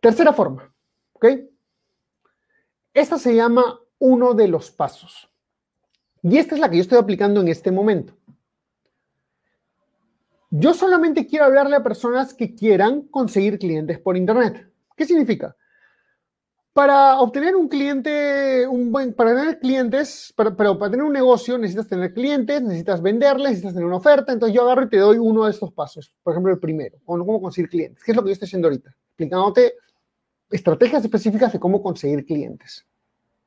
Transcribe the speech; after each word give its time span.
Tercera 0.00 0.32
forma, 0.32 0.72
¿ok? 1.12 1.26
Esta 2.94 3.18
se 3.18 3.34
llama 3.34 3.80
uno 3.98 4.34
de 4.34 4.48
los 4.48 4.70
pasos. 4.70 5.30
Y 6.22 6.38
esta 6.38 6.54
es 6.54 6.60
la 6.60 6.70
que 6.70 6.76
yo 6.76 6.82
estoy 6.82 6.98
aplicando 6.98 7.40
en 7.40 7.48
este 7.48 7.70
momento. 7.70 8.14
Yo 10.50 10.72
solamente 10.72 11.26
quiero 11.26 11.44
hablarle 11.44 11.76
a 11.76 11.82
personas 11.82 12.32
que 12.32 12.54
quieran 12.54 13.02
conseguir 13.02 13.58
clientes 13.58 13.98
por 13.98 14.16
Internet. 14.16 14.70
¿Qué 14.96 15.04
significa? 15.04 15.54
Para 16.72 17.18
obtener 17.18 17.56
un 17.56 17.68
cliente, 17.68 18.66
un 18.66 18.90
buen, 18.92 19.12
para 19.12 19.34
tener 19.34 19.58
clientes, 19.58 20.32
pero, 20.36 20.56
pero, 20.56 20.78
para 20.78 20.92
tener 20.92 21.04
un 21.04 21.12
negocio 21.12 21.58
necesitas 21.58 21.88
tener 21.88 22.14
clientes, 22.14 22.62
necesitas 22.62 23.02
venderles, 23.02 23.48
necesitas 23.48 23.74
tener 23.74 23.86
una 23.86 23.96
oferta. 23.96 24.32
Entonces 24.32 24.54
yo 24.54 24.62
agarro 24.62 24.84
y 24.84 24.88
te 24.88 24.98
doy 24.98 25.18
uno 25.18 25.44
de 25.44 25.50
estos 25.50 25.72
pasos. 25.72 26.14
Por 26.22 26.32
ejemplo, 26.32 26.52
el 26.52 26.60
primero, 26.60 26.98
cómo 27.04 27.40
conseguir 27.42 27.68
clientes. 27.68 28.02
¿Qué 28.02 28.12
es 28.12 28.16
lo 28.16 28.22
que 28.22 28.28
yo 28.28 28.32
estoy 28.32 28.46
haciendo 28.46 28.68
ahorita? 28.68 28.90
Explicándote 29.08 29.74
estrategias 30.50 31.04
específicas 31.04 31.52
de 31.52 31.60
cómo 31.60 31.82
conseguir 31.82 32.24
clientes 32.24 32.86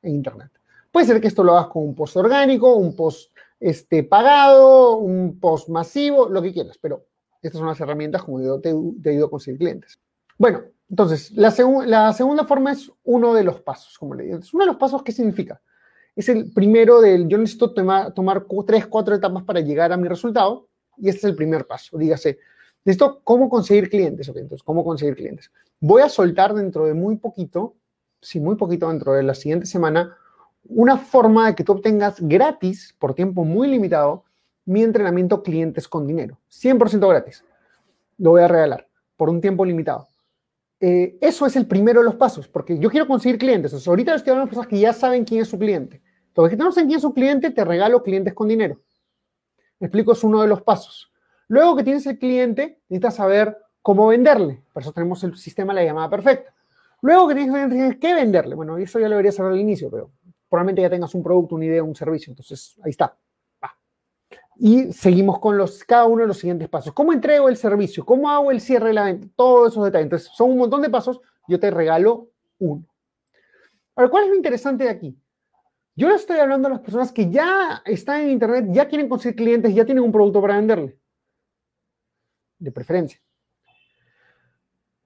en 0.02 0.14
Internet. 0.16 0.50
Puede 0.90 1.06
ser 1.06 1.20
que 1.20 1.28
esto 1.28 1.42
lo 1.42 1.56
hagas 1.56 1.68
con 1.68 1.84
un 1.84 1.94
post 1.94 2.16
orgánico, 2.16 2.74
un 2.74 2.94
post 2.94 3.32
este, 3.58 4.04
pagado, 4.04 4.96
un 4.96 5.38
post 5.40 5.68
masivo, 5.68 6.28
lo 6.28 6.42
que 6.42 6.52
quieras, 6.52 6.78
pero 6.78 7.06
estas 7.40 7.58
son 7.58 7.68
las 7.68 7.80
herramientas 7.80 8.22
como 8.22 8.40
yo 8.40 8.60
te, 8.60 8.74
te 9.02 9.10
ayudo 9.10 9.26
a 9.26 9.30
conseguir 9.30 9.58
clientes. 9.58 9.98
Bueno, 10.36 10.62
entonces, 10.90 11.30
la, 11.32 11.54
la, 11.86 12.12
segunda 12.12 12.44
forma 12.44 12.72
es 12.72 12.90
uno 13.04 13.32
de 13.32 13.44
los 13.44 13.60
pasos, 13.60 13.96
como 13.98 14.14
le 14.14 14.24
digo. 14.24 14.40
Uno 14.52 14.64
de 14.64 14.72
los 14.72 14.76
pasos, 14.76 15.02
¿qué 15.02 15.12
significa? 15.12 15.60
Es 16.14 16.28
el 16.28 16.52
primero 16.52 17.00
del, 17.00 17.26
yo 17.28 17.38
necesito 17.38 17.72
tomar, 17.72 18.12
tomar 18.12 18.46
tres, 18.66 18.86
cuatro 18.86 19.14
etapas 19.14 19.42
para 19.44 19.60
llegar 19.60 19.92
a 19.92 19.96
mi 19.96 20.06
resultado, 20.06 20.68
y 20.98 21.08
este 21.08 21.20
es 21.20 21.24
el 21.24 21.34
primer 21.34 21.66
paso. 21.66 21.96
Dígase, 21.96 22.38
necesito 22.84 23.20
cómo 23.24 23.48
conseguir 23.48 23.88
clientes, 23.88 24.28
ok, 24.28 24.36
entonces, 24.36 24.62
¿cómo 24.62 24.84
conseguir 24.84 25.14
clientes? 25.16 25.50
Voy 25.80 26.02
a 26.02 26.08
soltar 26.08 26.54
dentro 26.54 26.86
de 26.86 26.94
muy 26.94 27.16
poquito, 27.16 27.74
sí, 28.20 28.40
muy 28.40 28.56
poquito 28.56 28.88
dentro 28.88 29.12
de 29.12 29.22
la 29.22 29.34
siguiente 29.34 29.66
semana, 29.66 30.16
una 30.64 30.96
forma 30.96 31.48
de 31.48 31.54
que 31.54 31.64
tú 31.64 31.72
obtengas 31.72 32.16
gratis, 32.20 32.94
por 32.98 33.14
tiempo 33.14 33.44
muy 33.44 33.68
limitado, 33.68 34.24
mi 34.64 34.82
entrenamiento 34.82 35.42
clientes 35.42 35.88
con 35.88 36.06
dinero. 36.06 36.38
100% 36.50 37.08
gratis. 37.08 37.44
Lo 38.18 38.30
voy 38.30 38.42
a 38.42 38.48
regalar 38.48 38.86
por 39.16 39.28
un 39.28 39.40
tiempo 39.40 39.64
limitado. 39.64 40.06
Eh, 40.80 41.16
eso 41.20 41.46
es 41.46 41.56
el 41.56 41.66
primero 41.66 42.00
de 42.00 42.06
los 42.06 42.16
pasos, 42.16 42.48
porque 42.48 42.78
yo 42.78 42.90
quiero 42.90 43.06
conseguir 43.06 43.38
clientes. 43.38 43.72
Entonces, 43.72 43.88
ahorita 43.88 44.14
estoy 44.14 44.32
hablando 44.32 44.46
de 44.46 44.50
personas 44.50 44.68
que 44.68 44.80
ya 44.80 44.92
saben 44.92 45.24
quién 45.24 45.42
es 45.42 45.48
su 45.48 45.58
cliente. 45.58 46.02
Entonces, 46.28 46.56
que 46.56 46.62
no 46.62 46.72
saben 46.72 46.88
quién 46.88 46.96
es 46.96 47.02
su 47.02 47.12
cliente, 47.12 47.50
te 47.50 47.64
regalo 47.64 48.02
clientes 48.02 48.34
con 48.34 48.48
dinero. 48.48 48.80
Me 49.78 49.86
explico, 49.86 50.12
es 50.12 50.24
uno 50.24 50.42
de 50.42 50.48
los 50.48 50.62
pasos. 50.62 51.11
Luego 51.52 51.76
que 51.76 51.84
tienes 51.84 52.06
el 52.06 52.18
cliente, 52.18 52.80
necesitas 52.88 53.16
saber 53.16 53.58
cómo 53.82 54.06
venderle. 54.06 54.62
Por 54.72 54.82
eso 54.82 54.90
tenemos 54.90 55.22
el 55.22 55.36
sistema 55.36 55.74
de 55.74 55.80
la 55.80 55.84
llamada 55.84 56.08
perfecta. 56.08 56.54
Luego 57.02 57.28
que 57.28 57.34
tienes 57.34 57.98
que 57.98 58.14
venderle, 58.14 58.54
bueno, 58.54 58.78
eso 58.78 58.98
ya 58.98 59.04
lo 59.04 59.10
debería 59.10 59.32
saber 59.32 59.52
al 59.52 59.60
inicio, 59.60 59.90
pero 59.90 60.10
probablemente 60.48 60.80
ya 60.80 60.88
tengas 60.88 61.14
un 61.14 61.22
producto, 61.22 61.56
una 61.56 61.66
idea, 61.66 61.82
un 61.82 61.94
servicio. 61.94 62.30
Entonces, 62.30 62.74
ahí 62.82 62.92
está. 62.92 63.14
Y 64.56 64.94
seguimos 64.94 65.40
con 65.40 65.58
los, 65.58 65.84
cada 65.84 66.06
uno 66.06 66.22
de 66.22 66.28
los 66.28 66.38
siguientes 66.38 66.70
pasos. 66.70 66.94
¿Cómo 66.94 67.12
entrego 67.12 67.50
el 67.50 67.58
servicio? 67.58 68.06
¿Cómo 68.06 68.30
hago 68.30 68.50
el 68.50 68.62
cierre 68.62 68.88
de 68.88 68.94
la 68.94 69.04
venta? 69.04 69.28
Todos 69.36 69.72
esos 69.72 69.84
detalles. 69.84 70.04
Entonces, 70.04 70.30
son 70.34 70.52
un 70.52 70.56
montón 70.56 70.80
de 70.80 70.88
pasos. 70.88 71.20
Yo 71.48 71.60
te 71.60 71.70
regalo 71.70 72.28
uno. 72.60 72.86
Ahora, 73.94 74.08
¿cuál 74.10 74.24
es 74.24 74.30
lo 74.30 74.36
interesante 74.36 74.84
de 74.84 74.90
aquí? 74.90 75.18
Yo 75.96 76.08
le 76.08 76.14
estoy 76.14 76.38
hablando 76.38 76.68
a 76.68 76.70
las 76.70 76.80
personas 76.80 77.12
que 77.12 77.28
ya 77.28 77.82
están 77.84 78.22
en 78.22 78.30
Internet, 78.30 78.68
ya 78.70 78.88
quieren 78.88 79.10
conseguir 79.10 79.36
clientes, 79.36 79.74
ya 79.74 79.84
tienen 79.84 80.02
un 80.02 80.12
producto 80.12 80.40
para 80.40 80.56
venderle. 80.56 80.96
De 82.62 82.70
preferencia. 82.70 83.20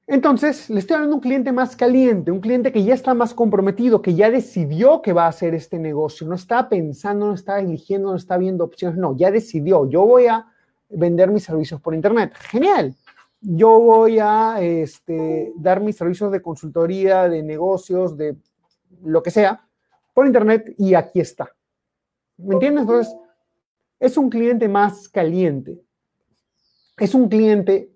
Entonces, 0.06 0.70
le 0.70 0.78
estoy 0.78 0.94
hablando 0.94 1.14
a 1.14 1.16
un 1.16 1.22
cliente 1.22 1.50
más 1.50 1.74
caliente, 1.74 2.30
un 2.30 2.40
cliente 2.40 2.70
que 2.70 2.84
ya 2.84 2.94
está 2.94 3.12
más 3.12 3.34
comprometido, 3.34 4.02
que 4.02 4.14
ya 4.14 4.30
decidió 4.30 5.02
que 5.02 5.12
va 5.12 5.24
a 5.24 5.28
hacer 5.28 5.52
este 5.54 5.80
negocio, 5.80 6.28
no 6.28 6.36
está 6.36 6.68
pensando, 6.68 7.26
no 7.26 7.34
está 7.34 7.58
eligiendo, 7.58 8.10
no 8.10 8.16
está 8.16 8.38
viendo 8.38 8.62
opciones, 8.62 8.98
no, 8.98 9.16
ya 9.16 9.32
decidió, 9.32 9.88
yo 9.90 10.06
voy 10.06 10.26
a 10.26 10.46
vender 10.88 11.30
mis 11.30 11.44
servicios 11.44 11.80
por 11.80 11.94
Internet. 11.94 12.34
Genial. 12.50 12.94
Yo 13.40 13.80
voy 13.80 14.18
a 14.20 14.60
este, 14.60 15.52
dar 15.56 15.80
mis 15.80 15.96
servicios 15.96 16.30
de 16.30 16.42
consultoría, 16.42 17.28
de 17.28 17.42
negocios, 17.42 18.16
de 18.16 18.36
lo 19.02 19.22
que 19.22 19.30
sea, 19.30 19.66
por 20.14 20.26
Internet 20.26 20.74
y 20.78 20.94
aquí 20.94 21.20
está. 21.20 21.50
¿Me 22.36 22.54
entiendes? 22.54 22.82
Entonces, 22.82 23.16
es 23.98 24.16
un 24.16 24.30
cliente 24.30 24.68
más 24.68 25.08
caliente. 25.08 25.80
Es 26.96 27.14
un 27.14 27.28
cliente 27.28 27.90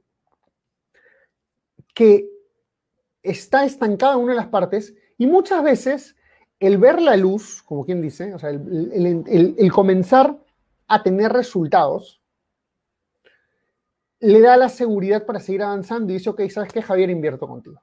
que 1.94 2.28
está 3.22 3.64
estancada 3.64 4.14
en 4.14 4.20
una 4.20 4.32
de 4.32 4.38
las 4.38 4.48
partes 4.48 4.94
y 5.18 5.26
muchas 5.26 5.62
veces 5.62 6.16
el 6.58 6.76
ver 6.78 7.00
la 7.00 7.16
luz, 7.16 7.62
como 7.62 7.84
quien 7.84 8.02
dice, 8.02 8.34
o 8.34 8.38
sea, 8.38 8.50
el, 8.50 9.72
comenzar 9.72 10.38
a 10.86 11.02
tener 11.02 11.32
resultados, 11.32 12.20
le 14.20 14.40
da 14.40 14.58
la 14.58 14.68
seguridad 14.68 15.24
para 15.24 15.40
seguir 15.40 15.62
avanzando 15.62 16.12
y 16.12 16.16
dice, 16.16 16.28
ok, 16.28 16.42
¿sabes 16.50 16.72
qué, 16.72 16.82
Javier? 16.82 17.08
Invierto 17.08 17.48
contigo. 17.48 17.80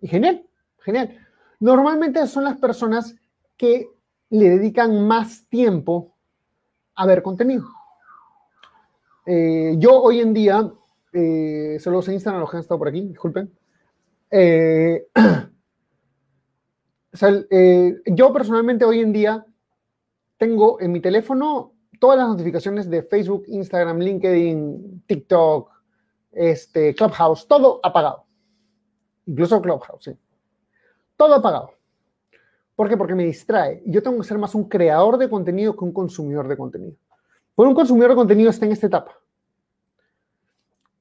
Y 0.00 0.08
genial, 0.08 0.44
genial. 0.80 1.16
Normalmente 1.60 2.26
son 2.26 2.44
las 2.44 2.58
personas 2.58 3.14
que 3.56 3.88
le 4.30 4.50
dedican 4.50 5.06
más 5.06 5.46
tiempo 5.48 6.16
a 6.96 7.06
ver 7.06 7.22
contenido. 7.22 7.66
Eh, 9.26 9.74
yo 9.78 10.00
hoy 10.00 10.20
en 10.20 10.32
día 10.32 10.72
eh, 11.12 11.78
solo 11.80 12.02
se 12.02 12.12
instalan 12.12 12.40
los 12.40 12.50
que 12.50 12.58
han 12.58 12.60
estado 12.60 12.78
por 12.78 12.88
aquí, 12.88 13.02
disculpen. 13.02 13.52
Eh, 14.30 15.06
eh, 17.50 17.96
yo 18.06 18.32
personalmente 18.32 18.84
hoy 18.84 19.00
en 19.00 19.12
día 19.12 19.44
tengo 20.36 20.80
en 20.80 20.92
mi 20.92 21.00
teléfono 21.00 21.72
todas 21.98 22.18
las 22.18 22.28
notificaciones 22.28 22.90
de 22.90 23.02
Facebook, 23.02 23.44
Instagram, 23.46 23.98
LinkedIn, 23.98 25.04
TikTok, 25.06 25.70
este, 26.32 26.94
Clubhouse, 26.94 27.48
todo 27.48 27.80
apagado. 27.82 28.26
Incluso 29.26 29.62
Clubhouse, 29.62 30.04
sí. 30.04 30.16
Todo 31.16 31.34
apagado. 31.34 31.70
¿Por 32.74 32.90
qué? 32.90 32.96
Porque 32.96 33.14
me 33.14 33.24
distrae. 33.24 33.82
Yo 33.86 34.02
tengo 34.02 34.18
que 34.18 34.28
ser 34.28 34.36
más 34.36 34.54
un 34.54 34.68
creador 34.68 35.16
de 35.16 35.30
contenido 35.30 35.74
que 35.74 35.84
un 35.84 35.92
consumidor 35.92 36.46
de 36.46 36.58
contenido. 36.58 36.96
Por 37.56 37.66
un 37.66 37.74
consumidor 37.74 38.10
de 38.10 38.16
contenido 38.16 38.50
está 38.50 38.66
en 38.66 38.72
esta 38.72 38.86
etapa 38.86 39.18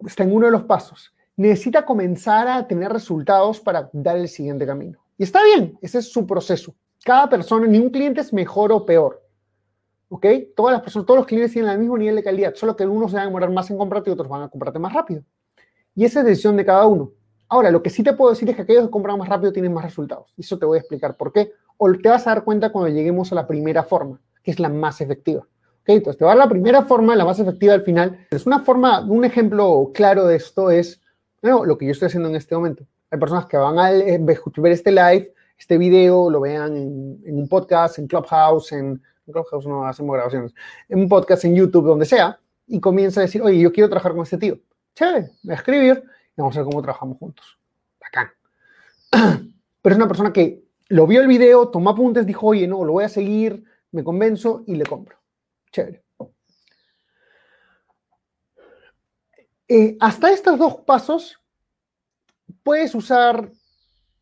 está 0.08 0.24
en 0.24 0.34
uno 0.34 0.46
de 0.46 0.52
los 0.52 0.64
pasos. 0.64 1.14
Necesita 1.36 1.86
comenzar 1.86 2.48
a 2.48 2.68
tener 2.68 2.92
resultados 2.92 3.60
para 3.60 3.90
dar 3.92 4.18
el 4.18 4.28
siguiente 4.28 4.66
camino. 4.66 5.00
Y 5.18 5.24
está 5.24 5.44
bien, 5.44 5.78
ese 5.82 6.00
es 6.00 6.12
su 6.12 6.26
proceso. 6.26 6.76
Cada 7.04 7.30
persona, 7.30 7.68
ni 7.68 7.80
un 7.80 7.90
cliente 7.90 8.22
es 8.22 8.34
mejor 8.34 8.72
o 8.72 8.86
peor. 8.86 9.22
¿Ok? 10.10 10.26
Todas 10.56 10.74
las 10.74 10.82
personas, 10.82 11.06
todos 11.06 11.20
los 11.20 11.28
clientes 11.28 11.52
tienen 11.52 11.72
el 11.72 11.80
mismo 11.80 11.98
nivel 11.98 12.16
de 12.16 12.24
calidad, 12.24 12.56
solo 12.56 12.76
que 12.76 12.84
algunos 12.84 13.12
se 13.12 13.18
van 13.18 13.24
a 13.24 13.28
demorar 13.28 13.52
más 13.52 13.70
en 13.70 13.78
comprarte 13.78 14.10
y 14.10 14.14
otros 14.14 14.30
van 14.30 14.44
a 14.44 14.50
comprarte 14.50 14.80
más 14.80 14.94
rápido. 14.94 15.24
Y 15.94 16.06
esa 16.06 16.20
es 16.20 16.26
decisión 16.26 16.56
de 16.58 16.66
cada 16.66 16.86
uno. 16.86 17.12
Ahora, 17.48 17.72
lo 17.72 17.82
que 17.82 17.90
sí 17.90 18.04
te 18.04 18.14
puedo 18.14 18.32
decir 18.32 18.50
es 18.50 18.56
que 18.56 18.64
aquellos 18.64 18.86
que 18.86 18.92
compran 18.92 19.18
más 19.18 19.30
rápido 19.30 19.52
tienen 19.52 19.74
más 19.74 19.84
resultados. 19.84 20.34
Y 20.38 20.42
eso 20.42 20.58
te 20.58 20.66
voy 20.66 20.78
a 20.78 20.82
explicar 20.82 21.16
por 21.16 21.32
qué. 21.32 21.52
O 21.78 21.92
te 21.92 22.10
vas 22.10 22.26
a 22.28 22.32
dar 22.32 22.44
cuenta 22.44 22.72
cuando 22.72 22.90
lleguemos 22.90 23.32
a 23.32 23.36
la 23.36 23.48
primera 23.48 23.84
forma, 23.84 24.20
que 24.42 24.52
es 24.52 24.60
la 24.60 24.70
más 24.70 25.02
efectiva 25.02 25.46
entonces 25.94 26.18
te 26.18 26.26
va 26.26 26.32
a 26.32 26.36
dar 26.36 26.46
la 26.46 26.50
primera 26.50 26.84
forma, 26.84 27.16
la 27.16 27.26
más 27.26 27.40
efectiva 27.40 27.74
al 27.74 27.84
final. 27.84 28.26
Es 28.32 28.46
una 28.46 28.60
forma, 28.60 29.02
un 29.02 29.24
ejemplo 29.24 29.92
claro 29.94 30.26
de 30.26 30.38
esto 30.38 30.72
es 30.72 31.02
lo 31.42 31.78
que 31.78 31.86
yo 31.86 31.92
estoy 31.92 32.08
haciendo 32.08 32.30
en 32.30 32.36
este 32.36 32.56
momento. 32.56 32.86
Hay 33.12 33.20
personas 33.20 33.46
que 33.46 33.58
van 33.58 33.78
a 33.78 33.92
ver 33.92 34.72
este 34.72 34.92
live, 34.92 35.32
este 35.58 35.78
video, 35.78 36.30
lo 36.30 36.42
vean 36.42 36.76
en, 36.76 37.38
un 37.38 37.48
podcast, 37.48 38.00
en 38.00 38.08
Clubhouse, 38.08 38.72
en, 38.72 39.02
Clubhouse 39.26 39.66
no 39.66 39.86
hacemos 39.86 40.16
grabaciones, 40.16 40.54
en 40.90 41.00
un 41.00 41.10
podcast 41.10 41.46
en 41.46 41.56
YouTube, 41.56 41.86
donde 41.86 42.06
sea, 42.06 42.40
y 42.68 42.80
comienza 42.80 43.22
a 43.22 43.24
decir, 43.24 43.42
oye, 43.42 43.60
yo 43.60 43.72
quiero 43.72 43.90
trabajar 43.90 44.14
con 44.14 44.24
este 44.24 44.38
tío. 44.38 44.58
Chévere, 44.96 45.32
voy 45.44 45.54
a 45.54 45.56
escribir 45.56 46.04
y 46.36 46.42
vamos 46.42 46.56
a 46.56 46.60
ver 46.60 46.70
cómo 46.70 46.82
trabajamos 46.82 47.18
juntos. 47.18 47.60
Bacán. 48.00 48.30
Pero 49.82 49.94
es 49.94 49.98
una 49.98 50.08
persona 50.08 50.34
que 50.34 50.64
lo 50.90 51.08
vio 51.08 51.22
el 51.22 51.28
video, 51.28 51.70
tomó 51.70 51.92
apuntes, 51.92 52.26
dijo, 52.26 52.48
oye, 52.48 52.68
no, 52.68 52.84
lo 52.84 52.94
voy 52.94 53.04
a 53.04 53.10
seguir, 53.10 53.64
me 53.92 54.04
convenzo 54.04 54.64
y 54.68 54.76
le 54.76 54.86
compro. 54.86 55.18
Chévere. 55.76 56.02
Eh, 59.68 59.98
hasta 60.00 60.32
estos 60.32 60.58
dos 60.58 60.76
pasos 60.86 61.38
puedes 62.64 62.96
usar 62.96 63.52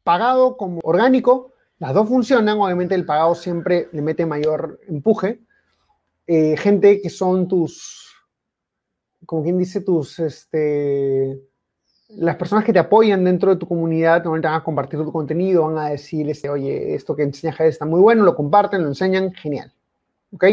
pagado 0.04 0.58
como 0.58 0.80
orgánico, 0.84 1.54
las 1.78 1.94
dos 1.94 2.08
funcionan, 2.08 2.58
obviamente 2.58 2.96
el 2.96 3.06
pagado 3.06 3.36
siempre 3.36 3.88
le 3.92 4.02
mete 4.02 4.26
mayor 4.26 4.80
empuje. 4.88 5.42
Eh, 6.26 6.58
gente 6.58 7.00
que 7.02 7.10
son 7.12 7.48
tus, 7.48 8.12
como 9.28 9.44
quien 9.44 9.60
dice, 9.60 9.82
tus, 9.82 10.18
este, 10.20 11.40
las 12.10 12.36
personas 12.38 12.66
que 12.66 12.74
te 12.74 12.80
apoyan 12.80 13.24
dentro 13.24 13.52
de 13.52 13.60
tu 13.60 13.68
comunidad 13.68 14.24
normalmente 14.24 14.48
van 14.48 14.62
a 14.62 14.64
compartir 14.64 15.00
tu 15.00 15.12
contenido, 15.12 15.68
van 15.68 15.78
a 15.78 15.90
decir, 15.90 16.26
oye, 16.50 16.96
esto 16.96 17.16
que 17.16 17.24
enseña 17.24 17.54
Javier 17.54 17.74
está 17.74 17.86
muy 17.86 18.00
bueno, 18.00 18.24
lo 18.24 18.36
comparten, 18.36 18.82
lo 18.82 18.88
enseñan, 18.88 19.34
genial. 19.34 19.72
¿Ok? 20.32 20.46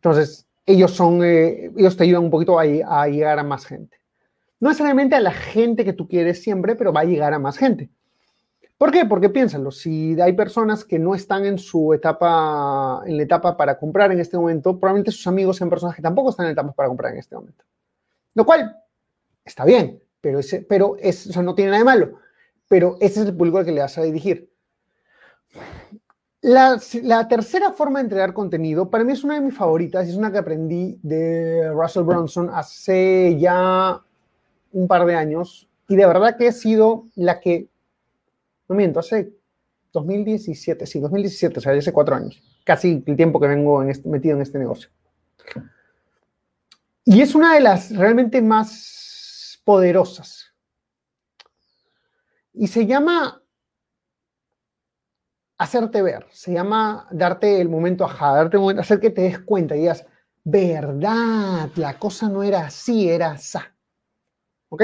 Entonces, 0.00 0.46
ellos 0.64 0.92
son, 0.92 1.22
eh, 1.22 1.70
ellos 1.76 1.94
te 1.94 2.04
ayudan 2.04 2.24
un 2.24 2.30
poquito 2.30 2.58
a, 2.58 2.62
a, 2.62 3.06
llegar 3.06 3.38
a 3.38 3.44
más 3.44 3.66
gente. 3.66 3.98
No 4.58 4.70
necesariamente 4.70 5.14
a 5.14 5.20
la 5.20 5.32
gente 5.32 5.84
que 5.84 5.92
tú 5.92 6.08
quieres 6.08 6.42
siempre, 6.42 6.74
pero 6.74 6.90
va 6.90 7.00
a 7.00 7.04
llegar 7.04 7.34
a 7.34 7.38
más 7.38 7.58
gente. 7.58 7.90
¿Por 8.78 8.92
qué? 8.92 9.04
Porque 9.04 9.28
piénsalo, 9.28 9.70
si 9.70 10.18
hay 10.18 10.32
personas 10.32 10.86
que 10.86 10.98
no 10.98 11.14
están 11.14 11.44
en 11.44 11.58
su 11.58 11.92
etapa, 11.92 13.02
en 13.04 13.18
la 13.18 13.24
etapa 13.24 13.54
para 13.54 13.78
comprar 13.78 14.10
en 14.10 14.20
este 14.20 14.38
momento, 14.38 14.78
probablemente 14.80 15.12
sus 15.12 15.26
amigos 15.26 15.58
sean 15.58 15.68
personas 15.68 15.94
que 15.94 16.00
tampoco 16.00 16.30
están 16.30 16.46
en 16.46 16.52
etapa 16.52 16.72
para 16.72 16.88
comprar 16.88 17.12
en 17.12 17.18
este 17.18 17.34
momento. 17.34 17.62
Lo 18.34 18.46
cual 18.46 18.74
está 19.44 19.66
bien, 19.66 20.02
pero, 20.22 20.38
ese, 20.38 20.62
pero 20.62 20.96
eso 20.98 21.42
no 21.42 21.54
tiene 21.54 21.72
nada 21.72 21.80
de 21.80 21.84
malo. 21.84 22.20
Pero 22.68 22.96
ese 23.00 23.20
es 23.20 23.26
el 23.26 23.36
público 23.36 23.58
al 23.58 23.66
que 23.66 23.72
le 23.72 23.82
vas 23.82 23.98
a 23.98 24.02
dirigir. 24.02 24.50
La, 26.42 26.78
tercera 27.28 27.72
forma 27.72 27.98
de 27.98 28.04
entregar 28.04 28.32
contenido, 28.32 28.88
para 28.88 29.04
mí 29.04 29.12
es 29.12 29.22
una 29.24 29.34
de 29.34 29.42
mis 29.42 29.54
favoritas 29.54 30.08
es 30.08 30.16
una 30.16 30.32
que 30.32 30.38
aprendí 30.38 30.98
de 31.02 31.70
Russell 31.70 32.04
Brunson 32.04 32.48
hace 32.50 33.38
ya 33.38 34.00
un 34.72 34.88
par 34.88 35.04
de 35.04 35.16
años 35.16 35.68
y 35.86 35.96
de 35.96 36.06
verdad 36.06 36.38
que 36.38 36.48
ha 36.48 36.52
sido 36.52 37.04
la 37.14 37.40
que, 37.40 37.68
no 38.68 38.74
miento, 38.74 39.00
hace 39.00 39.34
2017, 39.92 40.86
sí, 40.86 41.00
2017, 41.00 41.58
o 41.58 41.62
sea, 41.62 41.72
hace 41.72 41.92
cuatro 41.92 42.16
años, 42.16 42.42
casi 42.64 43.02
el 43.04 43.16
tiempo 43.16 43.38
que 43.38 43.48
vengo 43.48 43.82
en 43.82 43.90
este, 43.90 44.08
metido 44.08 44.36
en 44.36 44.42
este 44.42 44.58
negocio. 44.58 44.88
Y 47.04 47.20
es 47.20 47.34
una 47.34 47.54
de 47.54 47.60
las 47.60 47.94
realmente 47.94 48.40
más 48.40 49.60
poderosas. 49.64 50.54
Y 52.54 52.68
se 52.68 52.86
llama 52.86 53.39
hacerte 55.60 56.00
ver, 56.00 56.26
se 56.30 56.54
llama 56.54 57.06
darte 57.10 57.60
el 57.60 57.68
momento 57.68 58.06
ajá, 58.06 58.34
darte 58.34 58.56
el 58.56 58.62
momento, 58.62 58.80
hacer 58.80 58.98
que 58.98 59.10
te 59.10 59.20
des 59.20 59.40
cuenta 59.40 59.76
y 59.76 59.80
digas, 59.80 60.06
verdad, 60.42 61.68
la 61.76 61.98
cosa 61.98 62.30
no 62.30 62.42
era 62.42 62.64
así, 62.64 63.10
era 63.10 63.36
sa. 63.36 63.70
¿Ok? 64.70 64.82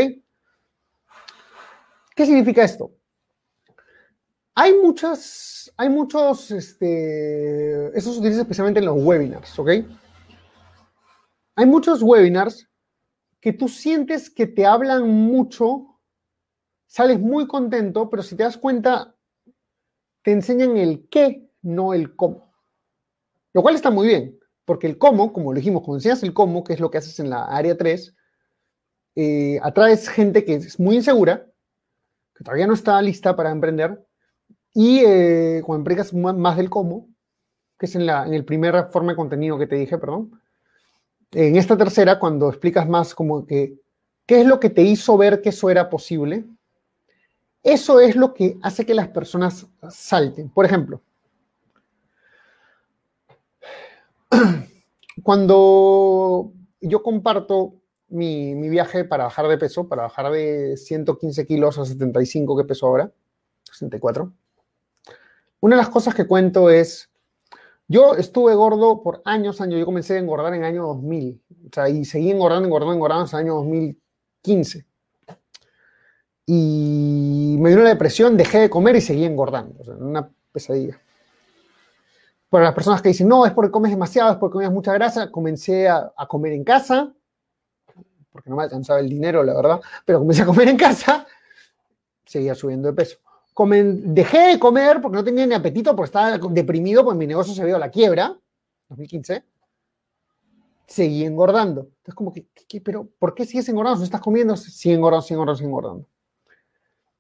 ¿Qué 2.15 2.27
significa 2.27 2.63
esto? 2.63 2.93
Hay 4.55 4.75
muchas, 4.75 5.73
hay 5.79 5.89
muchos, 5.89 6.51
este, 6.51 7.97
eso 7.97 8.13
se 8.13 8.19
utiliza 8.19 8.43
especialmente 8.43 8.81
en 8.81 8.87
los 8.87 9.03
webinars, 9.03 9.59
¿ok? 9.59 9.71
Hay 11.55 11.65
muchos 11.65 12.03
webinars 12.03 12.69
que 13.41 13.55
tú 13.55 13.69
sientes 13.69 14.29
que 14.29 14.47
te 14.47 14.67
hablan 14.67 15.09
mucho, 15.09 16.01
sales 16.87 17.19
muy 17.19 17.47
contento, 17.47 18.11
pero 18.11 18.23
si 18.23 18.37
te 18.37 18.43
das 18.43 18.59
cuenta, 18.59 19.16
te 20.27 20.33
enseñan 20.33 20.77
el 20.77 21.09
qué, 21.09 21.49
no 21.63 21.95
el 21.95 22.17
cómo. 22.17 22.53
Lo 23.53 23.63
cual 23.63 23.77
está 23.77 23.91
muy 23.91 24.09
bien, 24.09 24.37
porque 24.65 24.89
el 24.89 24.99
cómo, 24.99 25.33
como 25.33 25.53
lo 25.53 25.57
dijimos, 25.57 25.83
cuando 25.83 25.99
enseñas 25.99 26.25
el 26.25 26.35
cómo, 26.35 26.65
que 26.65 26.73
es 26.73 26.81
lo 26.81 26.91
que 26.91 26.99
haces 26.99 27.21
en 27.21 27.31
la 27.31 27.45
área 27.45 27.77
3, 27.77 28.13
eh, 29.15 29.61
atraes 29.63 30.09
gente 30.09 30.45
que 30.45 30.55
es 30.57 30.81
muy 30.81 30.97
insegura, 30.97 31.47
que 32.35 32.43
todavía 32.43 32.67
no 32.67 32.75
está 32.75 33.01
lista 33.03 33.37
para 33.37 33.53
emprender, 33.53 34.05
y 34.75 34.99
eh, 35.07 35.63
cuando 35.65 35.89
empleas 35.89 36.13
más 36.13 36.57
del 36.57 36.71
cómo, 36.71 37.09
que 37.79 37.87
es 37.87 37.95
en 37.95 38.05
la 38.05 38.27
en 38.27 38.35
el 38.35 38.45
primer 38.45 38.89
forma 38.91 39.13
de 39.13 39.17
contenido 39.17 39.57
que 39.57 39.69
te 39.69 39.77
dije, 39.77 39.97
perdón, 39.97 40.41
en 41.31 41.55
esta 41.55 41.77
tercera, 41.77 42.19
cuando 42.19 42.49
explicas 42.49 42.89
más 42.89 43.15
como 43.15 43.47
que 43.47 43.79
qué 44.27 44.41
es 44.41 44.47
lo 44.49 44.59
que 44.59 44.71
te 44.71 44.83
hizo 44.83 45.17
ver 45.17 45.41
que 45.41 45.51
eso 45.51 45.71
era 45.71 45.89
posible, 45.89 46.47
eso 47.67 47.99
es 47.99 48.15
lo 48.15 48.33
que 48.33 48.57
hace 48.63 48.87
que 48.87 48.95
las 48.95 49.09
personas 49.09 49.67
salten. 49.91 50.49
Por 50.49 50.65
ejemplo, 50.65 51.03
cuando 55.25 56.53
yo 56.81 57.03
comparto 57.03 57.75
mi, 58.09 58.55
viaje 58.69 59.05
para 59.05 59.25
bajar 59.25 59.49
de 59.49 59.59
peso, 59.59 59.89
para 59.89 60.03
bajar 60.03 60.31
de 60.31 60.77
115 60.77 61.45
kilos 61.45 61.77
a 61.79 61.85
75 61.85 62.57
que 62.57 62.63
peso 62.63 62.87
ahora, 62.87 63.11
64, 63.65 64.33
una 65.59 65.75
de 65.75 65.83
las 65.83 65.91
cosas 65.91 66.15
que 66.15 66.29
cuento 66.29 66.71
es, 66.71 67.11
yo 67.89 68.15
estuve 68.15 68.55
gordo 68.55 69.03
por 69.03 69.23
años, 69.25 69.61
años, 69.61 69.81
yo 69.81 69.87
comencé 69.87 70.15
a 70.15 70.19
engordar 70.21 70.55
en 70.55 70.61
el 70.61 70.67
año 70.67 70.87
2000, 70.87 71.43
o 71.67 71.75
sea, 71.75 71.89
y 71.89 72.05
seguí 72.05 72.31
engordando, 72.31 72.67
engordando, 72.67 72.95
engordando 72.95 73.25
hasta 73.25 73.39
el 73.39 73.47
año 73.47 73.55
2015 73.57 74.87
y 76.47 77.57
me 77.59 77.71
dio 77.71 77.81
una 77.81 77.89
depresión, 77.89 78.37
dejé 78.37 78.61
de 78.61 78.71
comer 78.71 78.95
y 78.95 79.01
seguí 79.01 79.25
engordando. 79.25 79.83
Una 79.99 80.31
pesadilla. 80.53 81.01
Para 82.49 82.67
las 82.67 82.75
personas 82.75 83.03
que 83.03 83.09
dicen, 83.09 83.27
no, 83.27 83.45
es 83.45 83.53
porque 83.53 83.73
comes 83.73 83.91
demasiado, 83.91 84.31
es 84.31 84.39
porque 84.39 84.55
comes 84.55 84.71
mucha 84.71 84.93
grasa, 84.93 85.31
comencé 85.33 85.89
a, 85.89 86.13
comer 86.29 86.53
en 86.53 86.63
casa, 86.63 87.13
porque 88.31 88.49
no 88.49 88.57
me 88.57 88.63
alcanzaba 88.63 89.01
el 89.01 89.09
dinero, 89.09 89.43
la 89.43 89.55
verdad, 89.55 89.81
pero 90.05 90.21
comencé 90.21 90.43
a 90.43 90.47
comer 90.47 90.69
en 90.69 90.77
casa, 90.77 91.27
seguía 92.25 92.55
subiendo 92.55 92.89
de 92.89 92.95
peso. 92.95 93.19
Comen, 93.53 94.15
dejé 94.15 94.51
de 94.51 94.59
comer 94.61 95.01
porque 95.01 95.17
no 95.17 95.25
tenía 95.25 95.47
ni 95.47 95.55
apetito, 95.55 95.97
porque 95.97 96.07
estaba 96.07 96.39
deprimido, 96.39 97.03
porque 97.03 97.19
mi 97.19 97.27
negocio 97.27 97.55
se 97.55 97.65
vio 97.65 97.77
a 97.77 97.81
la 97.81 97.91
quiebra, 97.91 98.39
2015. 98.91 99.45
Seguí 100.87 101.25
engordando. 101.25 101.81
Entonces, 101.81 102.15
como 102.15 102.33
que, 102.33 102.47
pero 102.81 103.09
¿por 103.19 103.35
qué 103.35 103.45
sigues 103.45 103.69
engordando? 103.69 103.99
Si 103.99 104.05
estás 104.05 104.21
comiendo, 104.21 104.57
sigue 104.57 104.95
engordando, 104.95 105.23
sigue 105.23 105.35
engordando, 105.35 105.57
sigue 105.57 105.69
engordando. 105.69 106.09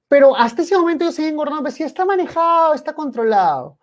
Pero 0.08 0.36
hasta 0.36 0.62
ese 0.62 0.78
momento 0.78 1.04
yo 1.04 1.12
seguía 1.12 1.30
engordando, 1.30 1.62
me 1.62 1.70
decía, 1.70 1.86
está 1.86 2.04
manejado, 2.04 2.74
está 2.74 2.94
controlado. 2.94 3.78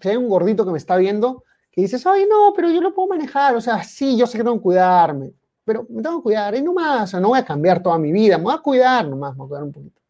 Si 0.00 0.08
hay 0.08 0.16
un 0.16 0.28
gordito 0.28 0.64
que 0.64 0.72
me 0.72 0.78
está 0.78 0.96
viendo, 0.96 1.44
que 1.70 1.82
dices, 1.82 2.06
ay, 2.06 2.26
no, 2.28 2.52
pero 2.54 2.68
yo 2.68 2.80
lo 2.80 2.92
puedo 2.94 3.08
manejar, 3.08 3.54
o 3.56 3.60
sea, 3.60 3.82
sí, 3.82 4.16
yo 4.16 4.26
sé 4.26 4.36
que 4.36 4.44
tengo 4.44 4.56
que 4.56 4.62
cuidarme, 4.62 5.32
pero 5.64 5.86
me 5.88 6.02
tengo 6.02 6.18
que 6.18 6.24
cuidar, 6.24 6.54
y 6.54 6.62
no 6.62 6.72
más, 6.74 7.04
o 7.04 7.06
sea, 7.06 7.20
no 7.20 7.28
voy 7.28 7.38
a 7.38 7.44
cambiar 7.44 7.82
toda 7.82 7.96
mi 7.96 8.12
vida, 8.12 8.36
me 8.36 8.44
voy 8.44 8.54
a 8.54 8.58
cuidar 8.58 9.08
nomás, 9.08 9.32
me 9.32 9.38
voy 9.38 9.46
a 9.46 9.48
cuidar 9.48 9.64
un 9.64 9.72
poquito. 9.72 10.00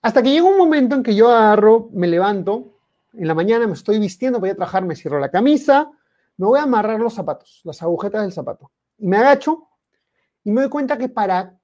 Hasta 0.00 0.22
que 0.22 0.30
llega 0.30 0.48
un 0.48 0.58
momento 0.58 0.96
en 0.96 1.02
que 1.02 1.14
yo 1.14 1.28
agarro, 1.28 1.88
me 1.92 2.08
levanto, 2.08 2.80
en 3.12 3.28
la 3.28 3.34
mañana 3.34 3.66
me 3.66 3.74
estoy 3.74 3.98
vistiendo, 3.98 4.40
voy 4.40 4.50
a 4.50 4.56
trabajar, 4.56 4.84
me 4.84 4.96
cierro 4.96 5.20
la 5.20 5.30
camisa, 5.30 5.90
me 6.38 6.46
voy 6.46 6.58
a 6.58 6.62
amarrar 6.62 6.98
los 6.98 7.14
zapatos, 7.14 7.60
las 7.62 7.80
agujetas 7.82 8.22
del 8.22 8.32
zapato, 8.32 8.72
y 8.98 9.06
me 9.06 9.18
agacho, 9.18 9.68
y 10.42 10.50
me 10.50 10.62
doy 10.62 10.70
cuenta 10.70 10.96
que 10.98 11.08
para 11.08 11.60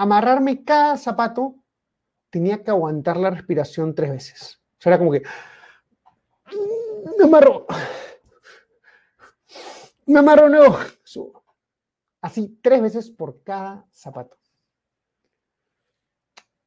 amarrarme 0.00 0.64
cada 0.64 0.96
zapato, 0.96 1.56
tenía 2.30 2.64
que 2.64 2.70
aguantar 2.70 3.18
la 3.18 3.28
respiración 3.28 3.94
tres 3.94 4.10
veces. 4.10 4.58
O 4.78 4.82
sea, 4.82 4.92
era 4.92 4.98
como 4.98 5.12
que 5.12 5.22
me 7.18 7.24
amarro, 7.24 7.66
me 10.06 10.18
amarro 10.18 10.48
nuevo. 10.48 10.78
Así 12.22 12.58
tres 12.62 12.80
veces 12.80 13.10
por 13.10 13.42
cada 13.42 13.86
zapato. 13.92 14.38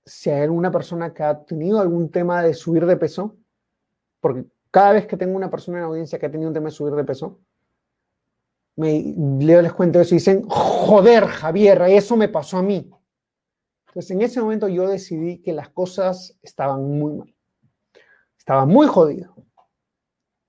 Si 0.06 0.30
hay 0.30 0.44
alguna 0.44 0.70
persona 0.70 1.12
que 1.12 1.24
ha 1.24 1.44
tenido 1.44 1.80
algún 1.80 2.12
tema 2.12 2.44
de 2.44 2.54
subir 2.54 2.86
de 2.86 2.98
peso, 2.98 3.36
porque 4.20 4.46
cada 4.70 4.94
vez 4.94 5.08
que 5.08 5.18
tengo 5.18 5.36
una 5.36 5.50
persona 5.50 5.80
en 5.80 5.82
la 5.82 5.88
audiencia 5.88 6.20
que 6.20 6.28
ha 6.28 6.32
tenido 6.32 6.50
un 6.50 6.54
tema 6.54 6.70
de 6.70 6.76
subir 6.76 6.94
de 6.94 7.04
peso, 7.04 7.40
me 8.76 9.16
les 9.40 9.74
cuento 9.74 10.00
eso 10.00 10.14
y 10.14 10.20
dicen, 10.20 10.44
joder, 10.48 11.26
Javier, 11.26 11.82
eso 11.84 12.16
me 12.16 12.30
pasó 12.30 12.58
a 12.58 12.64
mí. 12.64 12.92
Entonces, 13.94 14.10
en 14.10 14.24
ese 14.24 14.42
momento 14.42 14.68
yo 14.68 14.88
decidí 14.88 15.38
que 15.38 15.54
las 15.54 15.70
cosas 15.70 16.36
estaban 16.42 16.98
muy 16.98 17.14
mal. 17.14 17.36
Estaba 18.36 18.66
muy 18.66 18.88
jodido. 18.88 19.36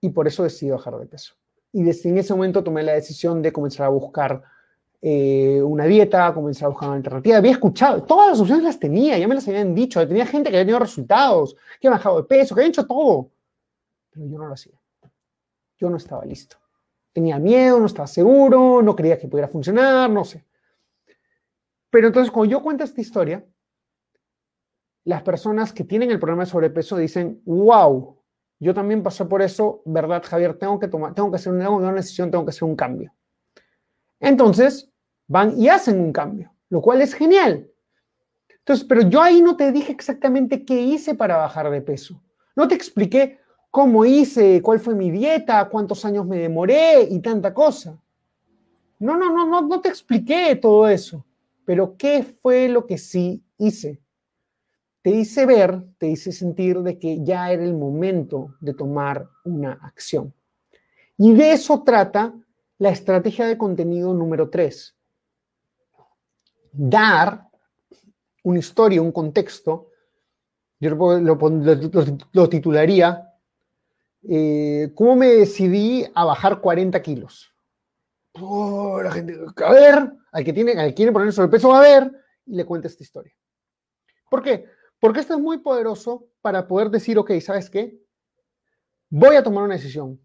Y 0.01 0.09
por 0.09 0.27
eso 0.27 0.45
decidí 0.45 0.71
bajar 0.71 0.99
de 0.99 1.05
peso. 1.05 1.35
Y 1.71 1.83
desde 1.83 2.09
en 2.09 2.17
ese 2.17 2.33
momento 2.33 2.65
tomé 2.65 2.83
la 2.83 2.95
decisión 2.95 3.43
de 3.43 3.53
comenzar 3.53 3.85
a 3.85 3.91
buscar 3.91 4.43
eh, 5.03 5.61
una 5.63 5.85
dieta, 5.85 6.33
comenzar 6.33 6.65
a 6.65 6.69
buscar 6.71 6.89
una 6.89 6.97
alternativa. 6.97 7.37
Había 7.37 7.51
escuchado, 7.51 8.03
todas 8.05 8.31
las 8.31 8.41
opciones 8.41 8.65
las 8.65 8.81
tenía, 8.81 9.19
ya 9.19 9.29
me 9.29 9.35
las 9.35 9.47
habían 9.47 9.75
dicho. 9.75 10.09
Tenía 10.09 10.25
gente 10.25 10.49
que 10.49 10.57
había 10.57 10.65
tenido 10.65 10.79
resultados, 10.79 11.55
que 11.79 11.89
había 11.89 11.99
bajado 11.99 12.17
de 12.17 12.25
peso, 12.25 12.55
que 12.55 12.63
había 12.63 12.71
hecho 12.71 12.87
todo. 12.87 13.31
Pero 14.09 14.27
yo 14.27 14.39
no 14.39 14.47
lo 14.47 14.55
hacía. 14.55 14.81
Yo 15.77 15.91
no 15.91 15.99
estaba 15.99 16.25
listo. 16.25 16.57
Tenía 17.13 17.39
miedo, 17.39 17.79
no 17.79 17.85
estaba 17.85 18.07
seguro, 18.07 18.81
no 18.81 18.97
creía 18.97 19.19
que 19.19 19.29
pudiera 19.29 19.49
funcionar, 19.49 20.09
no 20.09 20.25
sé. 20.25 20.43
Pero 21.95 22.09
entonces, 22.09 22.33
cuando 22.33 22.51
yo 22.51 22.61
cuento 22.61 22.83
esta 22.83 23.01
historia, 23.01 23.47
las 25.05 25.23
personas 25.23 25.73
que 25.73 25.85
tienen 25.85 26.11
el 26.11 26.19
problema 26.19 26.43
de 26.43 26.51
sobrepeso 26.51 26.97
dicen, 26.97 27.41
wow, 27.45 28.19
yo 28.59 28.75
también 28.75 29.01
pasé 29.01 29.25
por 29.27 29.41
eso, 29.43 29.81
¿verdad, 29.85 30.21
Javier? 30.27 30.59
Tengo 30.59 30.81
que 30.81 30.89
tomar, 30.89 31.15
tengo 31.15 31.31
que 31.31 31.37
hacer 31.37 31.53
una, 31.53 31.93
decisión, 31.93 32.33
tengo 32.33 32.45
que 32.45 32.51
hacer 32.51 32.65
un 32.65 32.75
cambio. 32.75 33.15
Entonces, 34.19 34.91
van 35.29 35.57
y 35.57 35.69
hacen 35.69 36.01
un 36.01 36.13
cambio, 36.13 36.53
lo 36.69 36.83
cual 36.83 37.01
es 37.01 37.15
genial. 37.15 37.71
Entonces, 38.49 38.85
pero 38.89 39.03
yo 39.03 39.23
ahí 39.23 39.41
no 39.41 39.57
te 39.57 39.71
dije 39.71 39.93
exactamente 39.93 40.65
qué 40.65 40.81
hice 40.81 41.15
para 41.15 41.37
bajar 41.37 41.71
de 41.71 41.81
peso. 41.81 42.21
No 42.57 42.67
te 42.67 42.75
expliqué 42.75 43.39
cómo 43.71 44.05
hice, 44.05 44.61
cuál 44.63 44.81
fue 44.81 44.97
mi 44.97 45.13
dieta, 45.13 45.69
cuántos 45.69 46.05
años 46.05 46.27
me 46.27 46.39
demoré 46.39 47.03
y 47.09 47.21
tanta 47.21 47.55
cosa. 47.55 47.97
No, 48.99 49.17
no, 49.17 49.33
no, 49.33 49.47
no, 49.47 49.63
no 49.63 49.81
te 49.81 49.91
expliqué 49.91 50.57
todo 50.57 50.89
eso. 50.89 51.25
Pero 51.65 51.97
¿qué 51.97 52.23
fue 52.23 52.69
lo 52.69 52.87
que 52.87 52.99
sí 52.99 53.45
hice? 53.59 54.01
Te 55.03 55.11
hice 55.11 55.47
ver, 55.47 55.85
te 55.99 56.09
hice 56.09 56.33
sentir 56.33 56.81
de 56.81 56.99
que 56.99 57.23
ya 57.23 57.53
era 57.53 57.63
el 57.63 57.75
momento 57.75 58.55
de 58.61 58.75
tomar 58.75 59.29
una 59.45 59.73
acción. 59.73 60.33
Y 61.17 61.35
de 61.35 61.53
eso 61.53 61.83
trata 61.83 62.35
la 62.79 62.91
estrategia 62.91 63.47
de 63.47 63.59
contenido 63.59 64.15
número 64.15 64.51
3. 64.51 64.97
Dar 66.73 67.49
una 68.43 68.59
historia, 68.59 69.01
un 69.01 69.13
contexto, 69.13 69.91
yo 70.81 70.91
lo, 70.91 72.49
titularía, 72.49 73.33
eh, 74.29 74.91
¿cómo 74.95 75.17
me 75.17 75.29
decidí 75.29 76.05
a 76.15 76.25
bajar 76.25 76.61
40 76.61 77.01
kilos? 77.01 77.54
Oh, 78.41 79.01
la 79.01 79.13
gente, 79.13 79.37
a 79.65 79.73
ver, 79.73 80.13
al 80.33 80.45
que, 80.45 80.53
tiene, 80.53 80.73
al 80.73 80.89
que 80.89 80.95
quiere 80.95 81.13
poner 81.13 81.33
sobrepeso, 81.33 81.73
a 81.73 81.81
ver, 81.81 82.11
y 82.47 82.57
le 82.57 82.65
cuenta 82.65 82.89
esta 82.89 83.03
historia. 83.03 83.33
¿Por 84.29 84.43
qué? 84.43 84.67
Porque 84.99 85.21
esto 85.21 85.35
es 85.35 85.41
muy 85.41 85.59
poderoso 85.59 86.27
para 86.41 86.67
poder 86.67 86.91
decir, 86.91 87.17
ok, 87.19 87.31
¿sabes 87.41 87.71
qué? 87.71 88.01
Voy 89.09 89.37
a 89.37 89.43
tomar 89.43 89.63
una 89.63 89.75
decisión. 89.75 90.21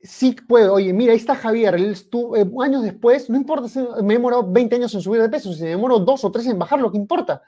Sí 0.00 0.36
puedo, 0.48 0.74
oye, 0.74 0.92
mira, 0.92 1.12
ahí 1.12 1.18
está 1.18 1.34
Javier, 1.34 1.74
él 1.74 1.90
estuvo, 1.90 2.36
eh, 2.36 2.48
años 2.62 2.84
después, 2.84 3.28
no 3.28 3.36
importa 3.36 3.68
si 3.68 3.80
me 4.02 4.14
he 4.14 4.16
demorado 4.16 4.50
20 4.50 4.76
años 4.76 4.94
en 4.94 5.02
subir 5.02 5.20
de 5.20 5.28
peso, 5.28 5.52
si 5.52 5.64
me 5.64 5.70
demoro 5.70 5.98
dos 5.98 6.24
o 6.24 6.30
tres 6.30 6.46
en 6.46 6.58
bajar, 6.58 6.80
lo 6.80 6.92
que 6.92 6.96
importa, 6.96 7.42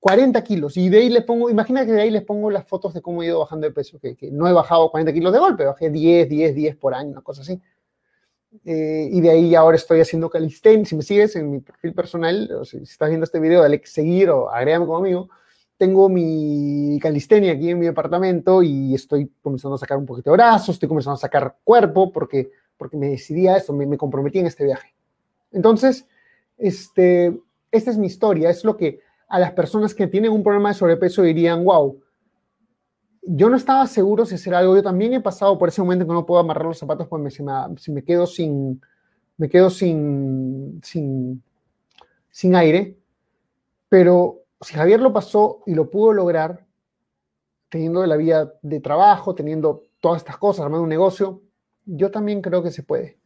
40 0.00 0.42
kilos. 0.42 0.76
Y 0.78 0.88
de 0.88 0.98
ahí 0.98 1.10
les 1.10 1.24
pongo, 1.24 1.50
imagina 1.50 1.84
que 1.84 1.92
de 1.92 2.00
ahí 2.00 2.10
les 2.10 2.24
pongo 2.24 2.50
las 2.50 2.66
fotos 2.66 2.94
de 2.94 3.02
cómo 3.02 3.22
he 3.22 3.26
ido 3.26 3.40
bajando 3.40 3.66
de 3.66 3.72
peso, 3.72 4.00
que 4.00 4.16
no 4.32 4.48
he 4.48 4.52
bajado 4.52 4.90
40 4.90 5.12
kilos 5.12 5.32
de 5.32 5.38
golpe, 5.38 5.66
bajé 5.66 5.90
10, 5.90 6.28
10, 6.30 6.54
10 6.54 6.76
por 6.76 6.94
año, 6.94 7.10
una 7.10 7.20
cosa 7.20 7.42
así. 7.42 7.60
Eh, 8.64 9.08
y 9.10 9.20
de 9.20 9.30
ahí 9.30 9.54
ahora 9.54 9.76
estoy 9.76 10.00
haciendo 10.00 10.28
calistenia. 10.28 10.84
Si 10.84 10.94
me 10.94 11.02
sigues 11.02 11.36
en 11.36 11.50
mi 11.50 11.60
perfil 11.60 11.94
personal, 11.94 12.50
o 12.52 12.64
si, 12.64 12.78
estás 12.78 13.08
viendo 13.08 13.24
este 13.24 13.40
video, 13.40 13.62
dale 13.62 13.80
seguir 13.84 14.30
o 14.30 14.50
agrégame 14.50 14.86
como 14.86 14.98
amigo. 14.98 15.30
Tengo 15.78 16.08
mi 16.08 16.98
calistenia 17.00 17.52
aquí 17.52 17.70
en 17.70 17.78
mi 17.78 17.86
departamento 17.86 18.62
y 18.62 18.94
estoy 18.94 19.32
comenzando 19.42 19.74
a 19.74 19.78
sacar 19.78 19.98
un 19.98 20.06
poquito 20.06 20.30
de 20.30 20.36
brazos, 20.36 20.76
estoy 20.76 20.88
comenzando 20.88 21.14
a 21.14 21.18
sacar 21.18 21.56
cuerpo 21.64 22.12
porque, 22.12 22.52
porque 22.76 22.96
me 22.96 23.08
decidí 23.08 23.48
a 23.48 23.56
eso, 23.56 23.72
me, 23.72 23.86
me 23.86 23.96
comprometí 23.96 24.38
en 24.38 24.46
este 24.46 24.64
viaje. 24.64 24.94
Entonces, 25.50 26.06
este, 26.56 27.36
esta 27.70 27.90
es 27.90 27.98
mi 27.98 28.06
historia, 28.06 28.50
es 28.50 28.64
lo 28.64 28.76
que 28.76 29.00
a 29.28 29.38
las 29.38 29.52
personas 29.52 29.94
que 29.94 30.06
tienen 30.06 30.30
un 30.30 30.42
problema 30.42 30.68
de 30.68 30.74
sobrepeso 30.74 31.22
dirían, 31.22 31.64
wow, 31.64 32.01
yo 33.22 33.48
no 33.48 33.56
estaba 33.56 33.86
seguro 33.86 34.26
si 34.26 34.34
hacer 34.34 34.54
algo. 34.54 34.74
Yo 34.74 34.82
también 34.82 35.14
he 35.14 35.20
pasado 35.20 35.58
por 35.58 35.68
ese 35.68 35.80
momento 35.80 36.06
que 36.06 36.12
no 36.12 36.26
puedo 36.26 36.40
amarrar 36.40 36.66
los 36.66 36.78
zapatos 36.78 37.06
porque 37.06 37.30
si 37.30 37.42
me, 37.92 38.04
quedo 38.04 38.26
sin, 38.26 38.80
me 39.36 39.48
quedo 39.48 39.70
sin, 39.70 40.80
sin, 40.82 41.42
sin 42.30 42.54
aire. 42.56 42.98
Pero 43.88 44.42
si 44.60 44.74
Javier 44.74 45.00
lo 45.00 45.12
pasó 45.12 45.60
y 45.66 45.74
lo 45.74 45.88
pudo 45.90 46.12
lograr, 46.12 46.66
teniendo 47.68 48.04
la 48.04 48.16
vida 48.16 48.52
de 48.60 48.80
trabajo, 48.80 49.34
teniendo 49.34 49.84
todas 50.00 50.18
estas 50.18 50.36
cosas, 50.36 50.64
armando 50.64 50.82
un 50.82 50.88
negocio, 50.88 51.42
yo 51.86 52.10
también 52.10 52.42
creo 52.42 52.62
que 52.62 52.70
se 52.70 52.82
puede. 52.82 53.18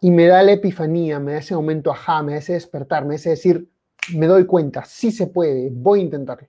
Y 0.00 0.10
me 0.10 0.26
da 0.26 0.42
la 0.42 0.52
epifanía, 0.52 1.20
me 1.20 1.32
da 1.32 1.38
ese 1.38 1.54
momento 1.54 1.90
ajá, 1.90 2.22
me 2.22 2.32
da 2.32 2.38
ese 2.38 2.54
despertar, 2.54 3.04
me 3.04 3.10
da 3.10 3.14
ese 3.16 3.30
decir, 3.30 3.68
me 4.14 4.26
doy 4.26 4.46
cuenta, 4.46 4.84
sí 4.84 5.12
se 5.12 5.26
puede, 5.26 5.70
voy 5.70 6.00
a 6.00 6.04
intentarlo. 6.04 6.48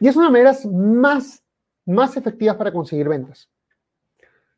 Y 0.00 0.08
es 0.08 0.16
una 0.16 0.30
de 0.30 0.42
las 0.42 0.64
maneras 0.64 0.66
más 0.66 1.43
más 1.86 2.16
efectivas 2.16 2.56
para 2.56 2.72
conseguir 2.72 3.08
ventas. 3.08 3.48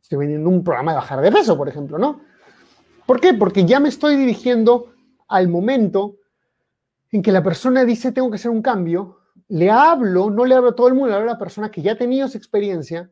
Estoy 0.02 0.18
vendiendo 0.18 0.49
un 0.49 0.62
programa 0.62 0.92
de 0.92 0.97
bajar 0.97 1.21
de 1.21 1.33
peso, 1.33 1.56
por 1.56 1.68
ejemplo, 1.68 1.99
¿no? 1.99 2.21
¿Por 3.06 3.21
qué? 3.21 3.35
Porque 3.35 3.64
ya 3.64 3.80
me 3.80 3.88
estoy 3.88 4.16
dirigiendo 4.16 4.92
al 5.28 5.49
momento 5.49 6.16
en 7.12 7.23
que 7.23 7.33
la 7.33 7.42
persona 7.42 7.85
dice 7.85 8.12
tengo 8.12 8.30
que 8.30 8.37
hacer 8.37 8.50
un 8.50 8.62
cambio, 8.62 9.18
le 9.49 9.71
hablo, 9.71 10.30
no 10.30 10.45
le 10.45 10.54
hablo 10.54 10.71
a 10.71 10.75
todo 10.75 10.88
el 10.88 10.95
mundo, 10.95 11.09
le 11.09 11.14
hablo 11.14 11.30
a 11.30 11.35
la 11.35 11.38
persona 11.38 11.71
que 11.71 11.83
ya 11.83 11.92
ha 11.92 11.99
tenido 11.99 12.26
esa 12.26 12.38
experiencia 12.38 13.11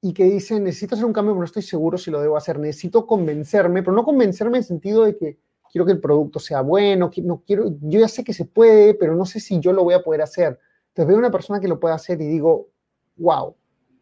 y 0.00 0.12
que 0.12 0.24
dice 0.24 0.60
necesito 0.60 0.94
hacer 0.94 1.06
un 1.06 1.12
cambio, 1.12 1.32
pero 1.32 1.40
no 1.40 1.46
estoy 1.46 1.62
seguro 1.62 1.98
si 1.98 2.10
lo 2.10 2.20
debo 2.20 2.36
hacer, 2.36 2.58
necesito 2.58 3.06
convencerme, 3.06 3.82
pero 3.82 3.94
no 3.94 4.04
convencerme 4.04 4.58
en 4.58 4.62
el 4.62 4.64
sentido 4.64 5.04
de 5.04 5.16
que 5.16 5.38
quiero 5.70 5.86
que 5.86 5.92
el 5.92 6.00
producto 6.00 6.38
sea 6.38 6.60
bueno, 6.60 7.10
no 7.24 7.42
quiero, 7.46 7.74
yo 7.80 8.00
ya 8.00 8.08
sé 8.08 8.22
que 8.22 8.32
se 8.32 8.44
puede, 8.44 8.94
pero 8.94 9.14
no 9.14 9.24
sé 9.26 9.40
si 9.40 9.60
yo 9.60 9.72
lo 9.72 9.84
voy 9.84 9.94
a 9.94 10.02
poder 10.02 10.22
hacer. 10.22 10.58
Entonces 10.88 11.08
veo 11.08 11.18
una 11.18 11.30
persona 11.30 11.60
que 11.60 11.68
lo 11.68 11.80
puede 11.80 11.94
hacer 11.94 12.20
y 12.20 12.26
digo, 12.26 12.68
wow, 13.16 13.54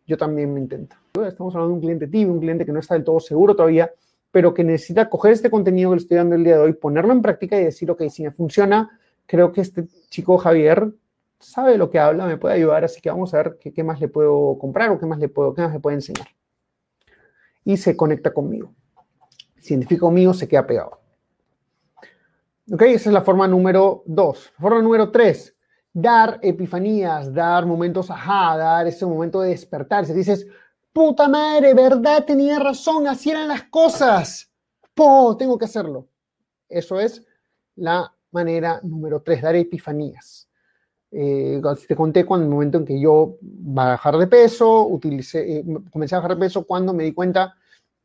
yo 0.07 0.17
también 0.17 0.53
me 0.53 0.61
intento. 0.61 0.97
Estamos 1.27 1.55
hablando 1.55 1.69
de 1.69 1.75
un 1.75 1.81
cliente 1.81 2.07
tibio, 2.09 2.33
un 2.33 2.41
cliente 2.41 2.67
que 2.67 2.73
no 2.73 2.81
está 2.81 2.95
del 2.95 3.05
todo 3.05 3.21
seguro 3.21 3.55
todavía, 3.55 3.93
pero 4.31 4.53
que 4.53 4.65
necesita 4.65 5.09
coger 5.09 5.33
este 5.33 5.51
contenido 5.51 5.91
que 5.91 5.97
le 5.97 6.03
estoy 6.03 6.17
dando 6.17 6.35
el 6.35 6.45
día 6.45 6.57
de 6.57 6.63
hoy, 6.63 6.73
ponerlo 6.73 7.13
en 7.13 7.23
práctica 7.23 7.59
y 7.61 7.65
decir, 7.65 7.91
ok, 7.91 8.03
si 8.11 8.25
me 8.25 8.33
funciona, 8.33 8.99
creo 9.27 9.53
que 9.53 9.61
este 9.61 9.87
chico 10.11 10.39
Javier 10.39 10.93
sabe 11.39 11.79
lo 11.79 11.91
que 11.91 11.99
habla, 11.99 12.27
me 12.27 12.37
puede 12.37 12.55
ayudar, 12.55 12.85
así 12.85 13.01
que 13.01 13.11
vamos 13.11 13.33
a 13.35 13.43
ver 13.43 13.59
qué, 13.61 13.85
más 13.85 14.01
le 14.01 14.09
puedo 14.09 14.59
comprar 14.59 14.91
o 14.91 14.99
qué 14.99 15.07
más 15.07 15.19
le 15.19 15.29
puedo, 15.29 15.55
qué 15.55 15.63
más 15.63 15.73
le 15.73 15.81
puede 15.81 15.97
enseñar. 15.97 16.27
Y 17.65 17.77
se 17.77 17.97
conecta 17.97 18.33
conmigo. 18.33 18.75
Si 19.59 19.75
identifica 19.75 20.01
conmigo, 20.01 20.35
se 20.35 20.49
queda 20.49 20.67
pegado. 20.67 21.01
Ok, 22.73 22.83
esa 22.83 23.11
es 23.11 23.13
la 23.13 23.23
forma 23.23 23.47
número 23.47 24.03
dos. 24.07 24.53
Forma 24.59 24.83
número 24.83 25.11
tres, 25.11 25.55
dar 25.95 26.41
epifanías, 26.43 27.33
dar 27.33 27.65
momentos 27.65 28.11
ajá, 28.11 28.57
dar 28.59 28.87
ese 28.87 29.07
momento 29.07 29.41
de 29.41 29.51
despertarse. 29.51 30.13
Dices, 30.13 30.47
puta 30.93 31.29
madre, 31.29 31.73
verdad, 31.73 32.25
tenía 32.25 32.59
razón, 32.59 33.07
así 33.07 33.31
eran 33.31 33.49
las 33.49 33.63
cosas. 33.65 34.51
Po, 34.93 35.37
tengo 35.39 35.57
que 35.57 35.65
hacerlo. 35.67 36.09
Eso 36.69 36.99
es 36.99 37.25
la 37.77 38.13
manera 38.33 38.81
número 38.83 39.23
tres, 39.23 39.41
dar 39.41 39.55
epifanías. 39.55 40.49
Eh, 41.13 41.63
te 41.87 41.95
conté 41.95 42.27
cuando 42.27 42.47
el 42.47 42.51
momento 42.51 42.79
en 42.79 42.85
que 42.85 43.01
yo 43.01 43.37
bajar 43.41 44.19
de 44.19 44.27
peso, 44.27 44.89
utilicé, 44.89 45.59
eh, 45.59 45.65
comencé 45.93 46.17
a 46.17 46.19
bajar 46.19 46.37
de 46.37 46.45
peso 46.45 46.67
cuando 46.67 46.93
me 46.93 47.05
di 47.05 47.13
cuenta 47.13 47.55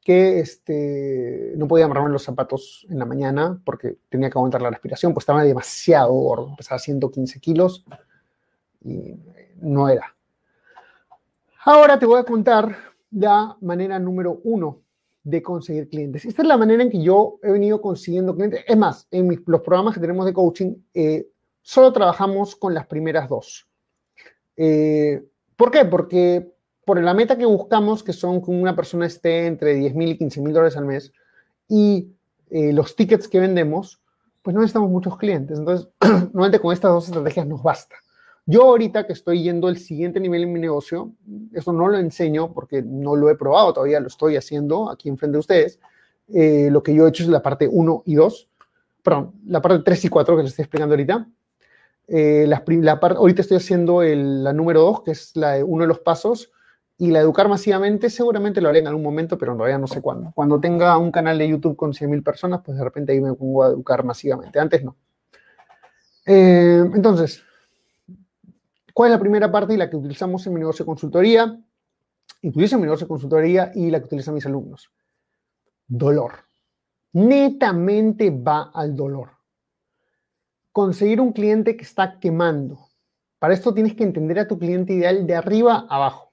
que 0.10 0.40
este, 0.40 1.54
no 1.56 1.68
podía 1.68 1.86
amarrarme 1.86 2.10
los 2.10 2.24
zapatos 2.24 2.84
en 2.90 2.98
la 2.98 3.06
mañana 3.06 3.62
porque 3.64 4.00
tenía 4.10 4.32
que 4.32 4.40
aguantar 4.40 4.60
la 4.60 4.72
respiración, 4.72 5.14
pues 5.14 5.22
estaba 5.22 5.44
demasiado 5.44 6.12
gordo, 6.12 6.56
pesaba 6.58 6.80
115 6.80 7.40
kilos 7.40 7.86
y 8.84 9.14
no 9.62 9.88
era. 9.88 10.16
Ahora 11.64 12.00
te 12.00 12.08
voy 12.08 12.20
a 12.20 12.24
contar 12.24 12.76
la 13.12 13.56
manera 13.62 14.00
número 14.00 14.42
uno 14.46 14.82
de 15.22 15.44
conseguir 15.44 15.88
clientes. 15.88 16.26
Esta 16.26 16.42
es 16.42 16.48
la 16.48 16.58
manera 16.58 16.82
en 16.82 16.90
que 16.90 17.04
yo 17.04 17.38
he 17.44 17.52
venido 17.52 17.80
consiguiendo 17.80 18.34
clientes. 18.34 18.64
Es 18.68 18.78
más, 18.78 19.08
en 19.12 19.44
los 19.46 19.62
programas 19.62 19.94
que 19.94 20.02
tenemos 20.02 20.26
de 20.26 20.34
coaching, 20.34 20.74
eh, 20.92 21.30
solo 21.62 21.94
trabajamos 21.94 22.56
con 22.56 22.74
las 22.74 22.88
primeras 22.88 23.30
dos. 23.30 23.70
Eh, 24.58 25.24
¿Por 25.56 25.70
qué? 25.70 25.86
Porque 25.86 26.52
por 26.90 27.00
la 27.04 27.14
meta 27.14 27.38
que 27.38 27.46
buscamos, 27.46 28.02
que 28.02 28.14
son 28.14 28.42
que 28.42 28.50
una 28.50 28.76
persona 28.76 29.06
esté 29.06 29.46
entre 29.46 29.76
10 29.76 29.94
mil 29.94 30.10
y 30.10 30.18
15 30.18 30.42
mil 30.42 30.54
dólares 30.54 30.76
al 30.76 30.86
mes, 30.86 31.14
y 31.68 32.16
eh, 32.50 32.74
los 32.74 32.96
tickets 32.96 33.28
que 33.28 33.40
vendemos, 33.40 34.02
pues 34.42 34.56
no 34.56 34.62
necesitamos 34.62 34.90
muchos 34.90 35.16
clientes. 35.16 35.60
Entonces, 35.60 35.88
normalmente 36.02 36.60
con 36.60 36.74
estas 36.74 36.90
dos 36.90 37.06
estrategias 37.06 37.46
nos 37.46 37.62
basta. 37.62 37.96
Yo 38.48 38.64
ahorita 38.64 39.06
que 39.06 39.14
estoy 39.14 39.44
yendo 39.44 39.68
al 39.68 39.78
siguiente 39.78 40.20
nivel 40.20 40.42
en 40.42 40.52
mi 40.52 40.60
negocio, 40.60 41.14
eso 41.54 41.72
no 41.74 41.90
lo 41.90 42.00
enseño 42.00 42.52
porque 42.54 42.82
no 42.82 43.16
lo 43.16 43.30
he 43.30 43.36
probado, 43.36 43.72
todavía 43.72 44.00
lo 44.00 44.08
estoy 44.08 44.36
haciendo 44.36 44.90
aquí 44.90 45.10
enfrente 45.10 45.36
de 45.36 45.40
ustedes. 45.42 45.80
Eh, 46.34 46.70
lo 46.72 46.82
que 46.82 46.96
yo 46.96 47.06
he 47.06 47.10
hecho 47.10 47.22
es 47.22 47.30
la 47.30 47.44
parte 47.44 47.70
1 47.72 48.02
y 48.08 48.16
2, 48.16 48.50
perdón, 49.04 49.34
la 49.46 49.62
parte 49.62 49.84
3 49.86 50.06
y 50.06 50.10
4 50.10 50.38
que 50.38 50.42
les 50.42 50.54
estoy 50.54 50.64
explicando 50.64 50.94
ahorita. 50.94 51.30
Eh, 52.08 52.46
la, 52.48 52.64
la 52.66 52.94
ahorita 52.94 53.44
estoy 53.44 53.58
haciendo 53.58 54.02
el, 54.02 54.44
la 54.44 54.54
número 54.54 54.82
2, 54.82 55.04
que 55.04 55.12
es 55.12 55.36
la 55.36 55.64
uno 55.64 55.84
de 55.84 55.88
los 55.88 56.00
pasos, 56.00 56.52
y 57.02 57.12
la 57.12 57.22
educar 57.22 57.48
masivamente 57.48 58.10
seguramente 58.10 58.60
lo 58.60 58.68
haré 58.68 58.80
en 58.80 58.88
algún 58.88 59.04
momento, 59.04 59.38
pero 59.38 59.56
todavía 59.56 59.78
no 59.78 59.88
sé 59.88 60.02
cuándo. 60.02 60.34
Cuando 60.36 60.60
tenga 60.60 60.98
un 60.98 61.14
canal 61.14 61.38
de 61.38 61.48
YouTube 61.48 61.78
con 61.78 61.94
100.000 61.94 62.22
personas, 62.22 62.60
pues 62.64 62.78
de 62.78 62.84
repente 62.84 63.14
ahí 63.14 63.22
me 63.22 63.34
pongo 63.34 63.64
a 63.64 63.70
educar 63.70 64.04
masivamente. 64.04 64.60
Antes 64.60 64.84
no. 64.84 64.98
Eh, 66.26 66.84
entonces, 66.94 67.42
¿cuál 68.94 69.12
es 69.12 69.16
la 69.16 69.20
primera 69.20 69.50
parte 69.50 69.74
y 69.74 69.78
la 69.78 69.90
que 69.90 69.96
utilizamos 69.96 70.46
en 70.46 70.54
mi 70.54 70.60
negocio 70.60 70.84
de 70.84 70.88
consultoría? 70.88 71.58
Utilizo 72.44 72.76
en 72.76 72.82
mi 72.82 72.86
negocio 72.86 73.06
de 73.06 73.10
consultoría 73.10 73.72
y 73.74 73.90
la 73.90 74.00
que 74.00 74.06
utilizan 74.06 74.34
mis 74.34 74.46
alumnos. 74.46 74.92
Dolor. 75.88 76.34
Netamente 77.14 78.30
va 78.30 78.72
al 78.74 78.94
dolor. 78.94 79.30
Conseguir 80.74 81.22
un 81.22 81.32
cliente 81.32 81.78
que 81.78 81.84
está 81.84 82.20
quemando. 82.20 82.78
Para 83.40 83.54
esto 83.54 83.74
tienes 83.74 83.96
que 83.96 84.04
entender 84.04 84.38
a 84.38 84.50
tu 84.50 84.60
cliente 84.60 84.92
ideal 84.92 85.26
de 85.26 85.36
arriba 85.36 85.88
a 85.90 85.96
abajo. 85.96 86.29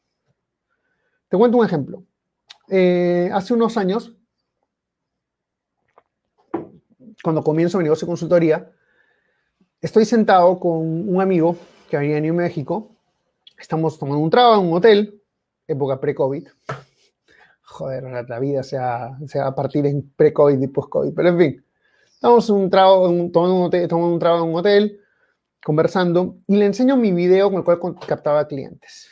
Te 1.29 1.37
cuento 1.37 1.59
un 1.59 1.65
ejemplo. 1.65 2.05
Eh, 2.69 3.29
hace 3.33 3.55
unos 3.55 3.77
años, 3.77 4.17
cuando 7.23 7.43
comienzo 7.43 7.79
mi 7.79 7.85
negocio 7.85 8.07
de 8.07 8.11
consultoría, 8.11 8.71
estoy 9.81 10.05
sentado 10.05 10.61
con 10.61 11.09
un 11.09 11.21
amigo 11.21 11.57
que 11.91 11.97
venía 11.97 12.17
de 12.17 12.21
New 12.21 12.35
México. 12.35 12.97
Estamos 13.59 13.99
tomando 13.99 14.23
un 14.23 14.31
trago 14.31 14.55
en 14.55 14.69
un 14.69 14.75
hotel, 14.75 15.21
época 15.67 15.99
pre-COVID. 16.01 16.47
Joder, 17.63 18.05
la 18.29 18.39
vida 18.39 18.63
se 18.63 18.79
va, 18.79 19.19
a 19.45 19.55
partir 19.55 19.87
en 19.87 20.09
pre-COVID 20.17 20.61
y 20.61 20.69
post-COVID, 20.69 21.13
pero 21.15 21.29
en 21.31 21.39
fin. 21.39 21.65
Estamos 22.05 22.49
un 22.51 22.71
trago, 22.71 23.09
tomando 23.33 23.65
un 23.65 24.19
trago 24.19 24.45
en 24.45 24.51
un 24.51 24.55
hotel, 24.55 25.01
conversando, 25.63 26.39
y 26.47 26.57
le 26.57 26.67
enseño 26.67 26.97
mi 26.97 27.13
video 27.13 27.51
con 27.51 27.59
el 27.59 27.65
cual 27.65 27.97
captaba 28.07 28.47
clientes. 28.47 29.11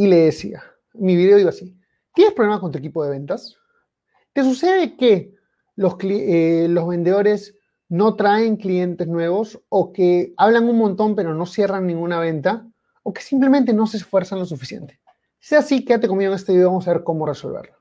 Y 0.00 0.06
le 0.06 0.16
decía, 0.16 0.64
mi 0.94 1.14
video 1.14 1.38
iba 1.38 1.50
así, 1.50 1.78
¿tienes 2.14 2.32
problemas 2.32 2.60
con 2.60 2.72
tu 2.72 2.78
equipo 2.78 3.04
de 3.04 3.10
ventas? 3.10 3.58
¿Te 4.32 4.42
sucede 4.42 4.96
que 4.96 5.34
los, 5.76 5.94
eh, 6.00 6.68
los 6.70 6.88
vendedores 6.88 7.54
no 7.90 8.16
traen 8.16 8.56
clientes 8.56 9.06
nuevos 9.06 9.60
o 9.68 9.92
que 9.92 10.32
hablan 10.38 10.70
un 10.70 10.78
montón 10.78 11.14
pero 11.14 11.34
no 11.34 11.44
cierran 11.44 11.86
ninguna 11.86 12.18
venta 12.18 12.66
o 13.02 13.12
que 13.12 13.20
simplemente 13.20 13.74
no 13.74 13.86
se 13.86 13.98
esfuerzan 13.98 14.38
lo 14.38 14.46
suficiente. 14.46 14.98
Si 15.38 15.54
es 15.54 15.60
así, 15.60 15.84
quédate 15.84 16.08
conmigo 16.08 16.30
en 16.30 16.36
este 16.36 16.54
video, 16.54 16.68
vamos 16.68 16.88
a 16.88 16.94
ver 16.94 17.04
cómo 17.04 17.26
resolverlo. 17.26 17.76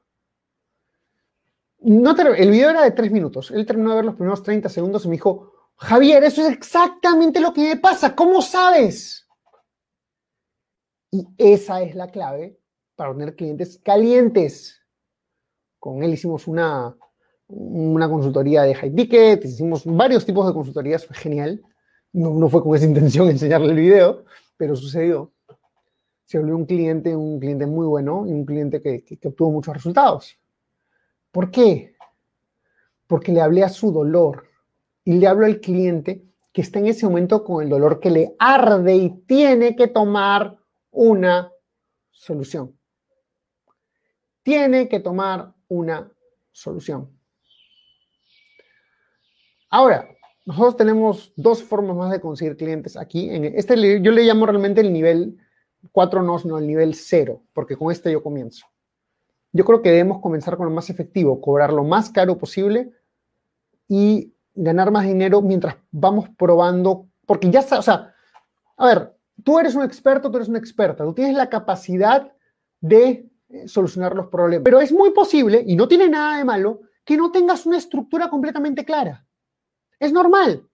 No 1.80 2.18
el 2.18 2.52
video 2.52 2.72
era 2.72 2.84
de 2.84 2.92
tres 2.92 3.14
minutos. 3.14 3.50
Él 3.52 3.66
terminó 3.66 3.92
de 3.92 3.96
ver 3.96 4.06
los 4.06 4.16
primeros 4.16 4.44
30 4.44 4.68
segundos 4.68 5.06
y 5.06 5.08
me 5.08 5.16
dijo, 5.16 5.54
Javier, 5.78 6.22
eso 6.26 6.46
es 6.46 6.52
exactamente 6.52 7.40
lo 7.40 7.54
que 7.54 7.62
me 7.62 7.78
pasa. 7.78 8.14
¿Cómo 8.14 8.42
sabes? 8.42 9.26
Y 11.12 11.28
esa 11.38 11.82
es 11.82 11.96
la 11.96 12.08
clave 12.08 12.58
para 12.96 13.14
tener 13.14 13.36
clientes 13.36 13.80
calientes. 13.84 14.82
Con 15.80 16.04
él 16.04 16.14
hicimos 16.14 16.48
una, 16.48 16.96
una 17.48 18.10
consultoría 18.10 18.64
de 18.64 18.76
high 18.76 18.94
ticket, 18.94 19.44
hicimos 19.46 19.84
varios 19.86 20.26
tipos 20.26 20.46
de 20.46 20.54
consultorías, 20.54 21.06
fue 21.06 21.16
genial. 21.16 21.64
No, 22.14 22.50
fue 22.50 22.62
con 22.62 22.76
esa 22.76 22.86
intención 22.88 23.30
enseñarle 23.30 23.72
el 23.72 23.80
video, 23.80 24.26
pero 24.58 24.76
sucedió. 24.76 25.32
Se 26.26 26.38
volvió 26.38 26.56
un 26.56 26.66
cliente, 26.66 27.16
un 27.16 27.40
cliente 27.40 27.66
muy 27.66 27.88
bueno 27.88 28.26
y 28.28 28.32
un 28.32 28.46
cliente 28.46 28.82
que, 28.82 29.04
que, 29.04 29.28
obtuvo 29.28 29.52
muchos 29.52 29.74
resultados. 29.74 30.38
¿Por 31.32 31.50
qué? 31.50 31.96
Porque 33.08 33.32
le 33.32 33.42
hablé 33.42 33.64
a 33.64 33.70
su 33.70 33.92
dolor 33.92 34.44
y 35.04 35.14
le 35.14 35.26
hablo 35.26 35.48
al 35.48 35.60
cliente 35.60 36.24
que 36.54 36.62
está 36.62 36.78
en 36.78 36.88
ese 36.88 37.08
momento 37.08 37.44
con 37.44 37.64
el 37.64 37.70
dolor 37.70 38.00
que 38.00 38.12
le 38.12 38.36
arde 38.38 38.96
y 38.96 39.10
tiene 39.26 39.76
que 39.76 39.88
tomar 39.88 40.59
una 40.92 41.52
solución. 42.12 42.78
Tiene 44.44 44.88
que 44.88 45.00
tomar 45.00 45.54
una 45.68 46.12
solución. 46.52 47.18
Ahora, 49.70 50.10
nosotros 50.46 50.78
tenemos 50.78 51.32
dos 51.36 51.64
formas 51.64 51.96
más 51.96 52.12
de 52.12 52.20
conseguir 52.20 52.58
clientes 52.58 52.98
aquí. 52.98 53.30
En 53.30 53.46
este 53.46 53.76
yo 54.02 54.12
le 54.12 54.24
llamo 54.24 54.46
realmente 54.46 54.82
el 54.82 54.92
nivel 54.92 55.38
4 55.92 56.24
no, 56.24 56.40
sino 56.40 56.58
el 56.58 56.68
nivel 56.68 56.96
0, 56.96 57.44
porque 57.54 57.78
con 57.78 57.92
este 57.92 58.12
yo 58.12 58.24
comienzo. 58.24 58.66
Yo 59.52 59.66
creo 59.66 59.82
que 59.82 59.90
debemos 59.90 60.22
comenzar 60.22 60.58
con 60.58 60.68
lo 60.68 60.74
más 60.74 60.90
efectivo, 60.90 61.42
cobrar 61.42 61.72
lo 61.72 61.84
más 61.84 62.10
caro 62.10 62.38
posible 62.38 62.92
y 63.88 64.34
ganar 64.54 64.92
más 64.92 65.06
dinero 65.06 65.42
mientras 65.42 65.78
vamos 65.92 66.30
probando, 66.38 67.08
porque 67.26 67.50
ya 67.50 67.60
está, 67.60 67.80
o 67.80 67.84
sea, 67.84 68.14
a 68.78 68.86
ver, 68.86 69.16
tú 69.50 69.58
eres 69.58 69.74
un 69.74 69.82
experto, 69.82 70.30
tú 70.30 70.38
eres 70.38 70.48
una 70.48 70.60
experta, 70.60 71.04
tú 71.04 71.12
tienes 71.12 71.36
la 71.36 71.50
capacidad 71.50 72.32
de 72.80 73.28
eh, 73.50 73.68
solucionar 73.68 74.14
los 74.16 74.28
problemas, 74.28 74.64
pero 74.64 74.80
es 74.80 74.92
muy 74.92 75.10
posible, 75.10 75.64
y 75.66 75.76
no 75.76 75.88
tiene 75.88 76.08
nada 76.08 76.38
de 76.38 76.46
malo, 76.46 76.82
que 77.04 77.18
no 77.18 77.32
tengas 77.32 77.66
una 77.66 77.78
estructura 77.78 78.30
completamente 78.30 78.86
clara. 78.86 79.26
Es 80.00 80.14
normal. 80.14 80.70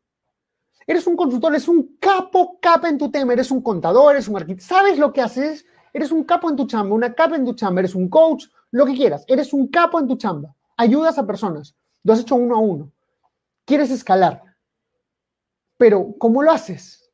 Eres 0.85 1.07
un 1.07 1.15
consultor, 1.15 1.53
eres 1.53 1.69
un 1.69 1.95
capo, 2.01 2.59
capa 2.61 2.89
en 2.89 2.97
tu 2.97 3.09
tema, 3.09 3.31
eres 3.31 3.49
un 3.49 3.61
contador, 3.61 4.11
eres 4.11 4.27
un 4.27 4.35
arquitecto, 4.35 4.65
sabes 4.65 4.99
lo 4.99 5.13
que 5.13 5.21
haces, 5.21 5.65
eres 5.93 6.11
un 6.11 6.25
capo 6.25 6.49
en 6.49 6.57
tu 6.57 6.67
chamba, 6.67 6.93
una 6.93 7.13
capa 7.13 7.37
en 7.37 7.45
tu 7.45 7.53
chamba, 7.53 7.79
eres 7.79 7.95
un 7.95 8.09
coach, 8.09 8.47
lo 8.71 8.85
que 8.85 8.93
quieras, 8.93 9.23
eres 9.29 9.53
un 9.53 9.69
capo 9.69 10.01
en 10.01 10.07
tu 10.09 10.17
chamba, 10.17 10.53
ayudas 10.75 11.17
a 11.17 11.25
personas, 11.25 11.77
lo 12.03 12.11
has 12.11 12.19
hecho 12.19 12.35
uno 12.35 12.57
a 12.57 12.59
uno, 12.59 12.91
quieres 13.63 13.89
escalar, 13.89 14.43
pero 15.77 16.13
¿cómo 16.19 16.43
lo 16.43 16.51
haces? 16.51 17.04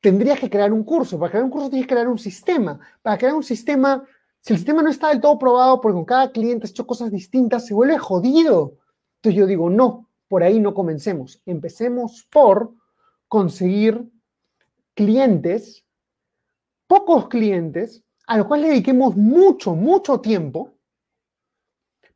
Tendrías 0.00 0.38
que 0.38 0.48
crear 0.48 0.72
un 0.72 0.84
curso, 0.84 1.18
para 1.18 1.30
crear 1.30 1.44
un 1.44 1.50
curso 1.50 1.70
tienes 1.70 1.86
que 1.86 1.94
crear 1.94 2.08
un 2.08 2.18
sistema, 2.18 2.78
para 3.02 3.18
crear 3.18 3.34
un 3.34 3.42
sistema, 3.42 4.04
si 4.40 4.52
el 4.52 4.58
sistema 4.58 4.82
no 4.82 4.90
está 4.90 5.08
del 5.08 5.20
todo 5.20 5.38
probado 5.38 5.80
porque 5.80 5.94
con 5.94 6.04
cada 6.04 6.30
cliente 6.30 6.64
has 6.64 6.70
hecho 6.70 6.86
cosas 6.86 7.10
distintas, 7.10 7.66
se 7.66 7.74
vuelve 7.74 7.98
jodido. 7.98 8.76
Entonces 9.16 9.38
yo 9.38 9.46
digo, 9.46 9.70
no, 9.70 10.08
por 10.28 10.44
ahí 10.44 10.60
no 10.60 10.74
comencemos. 10.74 11.42
Empecemos 11.46 12.28
por 12.30 12.72
conseguir 13.26 14.08
clientes, 14.94 15.84
pocos 16.86 17.28
clientes, 17.28 18.04
a 18.26 18.36
los 18.36 18.46
cuales 18.46 18.66
le 18.66 18.72
dediquemos 18.72 19.16
mucho, 19.16 19.74
mucho 19.74 20.20
tiempo, 20.20 20.74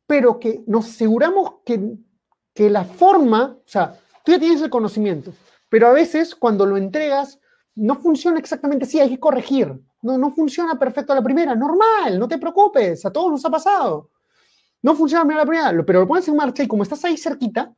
pero 0.05 0.39
que 0.39 0.63
nos 0.67 0.85
aseguramos 0.85 1.55
que, 1.65 1.97
que 2.53 2.69
la 2.69 2.85
forma, 2.85 3.57
o 3.57 3.67
sea, 3.67 3.99
tú 4.23 4.31
ya 4.31 4.39
tienes 4.39 4.61
el 4.61 4.69
conocimiento, 4.69 5.33
pero 5.69 5.87
a 5.87 5.93
veces 5.93 6.35
cuando 6.35 6.65
lo 6.65 6.77
entregas 6.77 7.39
no 7.75 7.95
funciona 7.95 8.39
exactamente 8.39 8.85
así, 8.85 8.99
hay 8.99 9.09
que 9.09 9.19
corregir. 9.19 9.79
No, 10.01 10.17
no 10.17 10.31
funciona 10.31 10.77
perfecto 10.77 11.13
a 11.13 11.15
la 11.15 11.23
primera, 11.23 11.55
normal, 11.55 12.19
no 12.19 12.27
te 12.27 12.37
preocupes, 12.37 13.05
a 13.05 13.11
todos 13.11 13.31
nos 13.31 13.45
ha 13.45 13.49
pasado. 13.49 14.09
No 14.81 14.95
funciona 14.95 15.23
a 15.23 15.37
la 15.37 15.45
primera, 15.45 15.83
pero 15.85 16.01
lo 16.01 16.07
pones 16.07 16.27
en 16.27 16.35
marcha 16.35 16.63
y 16.63 16.67
como 16.67 16.83
estás 16.83 17.03
ahí 17.05 17.17
cerquita, 17.17 17.73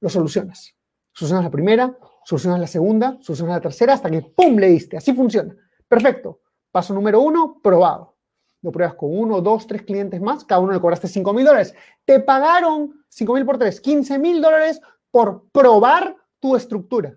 lo 0.00 0.08
solucionas. 0.08 0.74
Solucionas 1.12 1.44
la 1.44 1.50
primera, 1.50 1.96
solucionas 2.24 2.60
la 2.60 2.66
segunda, 2.66 3.18
solucionas 3.20 3.56
la 3.56 3.60
tercera, 3.60 3.94
hasta 3.94 4.10
que 4.10 4.22
¡pum! 4.22 4.56
le 4.56 4.68
diste. 4.68 4.96
Así 4.96 5.12
funciona. 5.12 5.54
Perfecto. 5.86 6.40
Paso 6.70 6.94
número 6.94 7.20
uno, 7.20 7.60
probado. 7.62 8.16
Lo 8.62 8.70
pruebas 8.70 8.94
con 8.94 9.16
uno, 9.16 9.40
dos, 9.40 9.66
tres 9.66 9.82
clientes 9.82 10.20
más, 10.20 10.44
cada 10.44 10.60
uno 10.60 10.72
le 10.72 10.80
cobraste 10.80 11.08
5 11.08 11.32
mil 11.32 11.44
dólares. 11.44 11.74
Te 12.04 12.20
pagaron 12.20 13.04
5 13.08 13.34
mil 13.34 13.46
por 13.46 13.58
tres, 13.58 13.80
15 13.80 14.18
mil 14.18 14.42
dólares 14.42 14.80
por 15.10 15.48
probar 15.50 16.14
tu 16.38 16.56
estructura. 16.56 17.16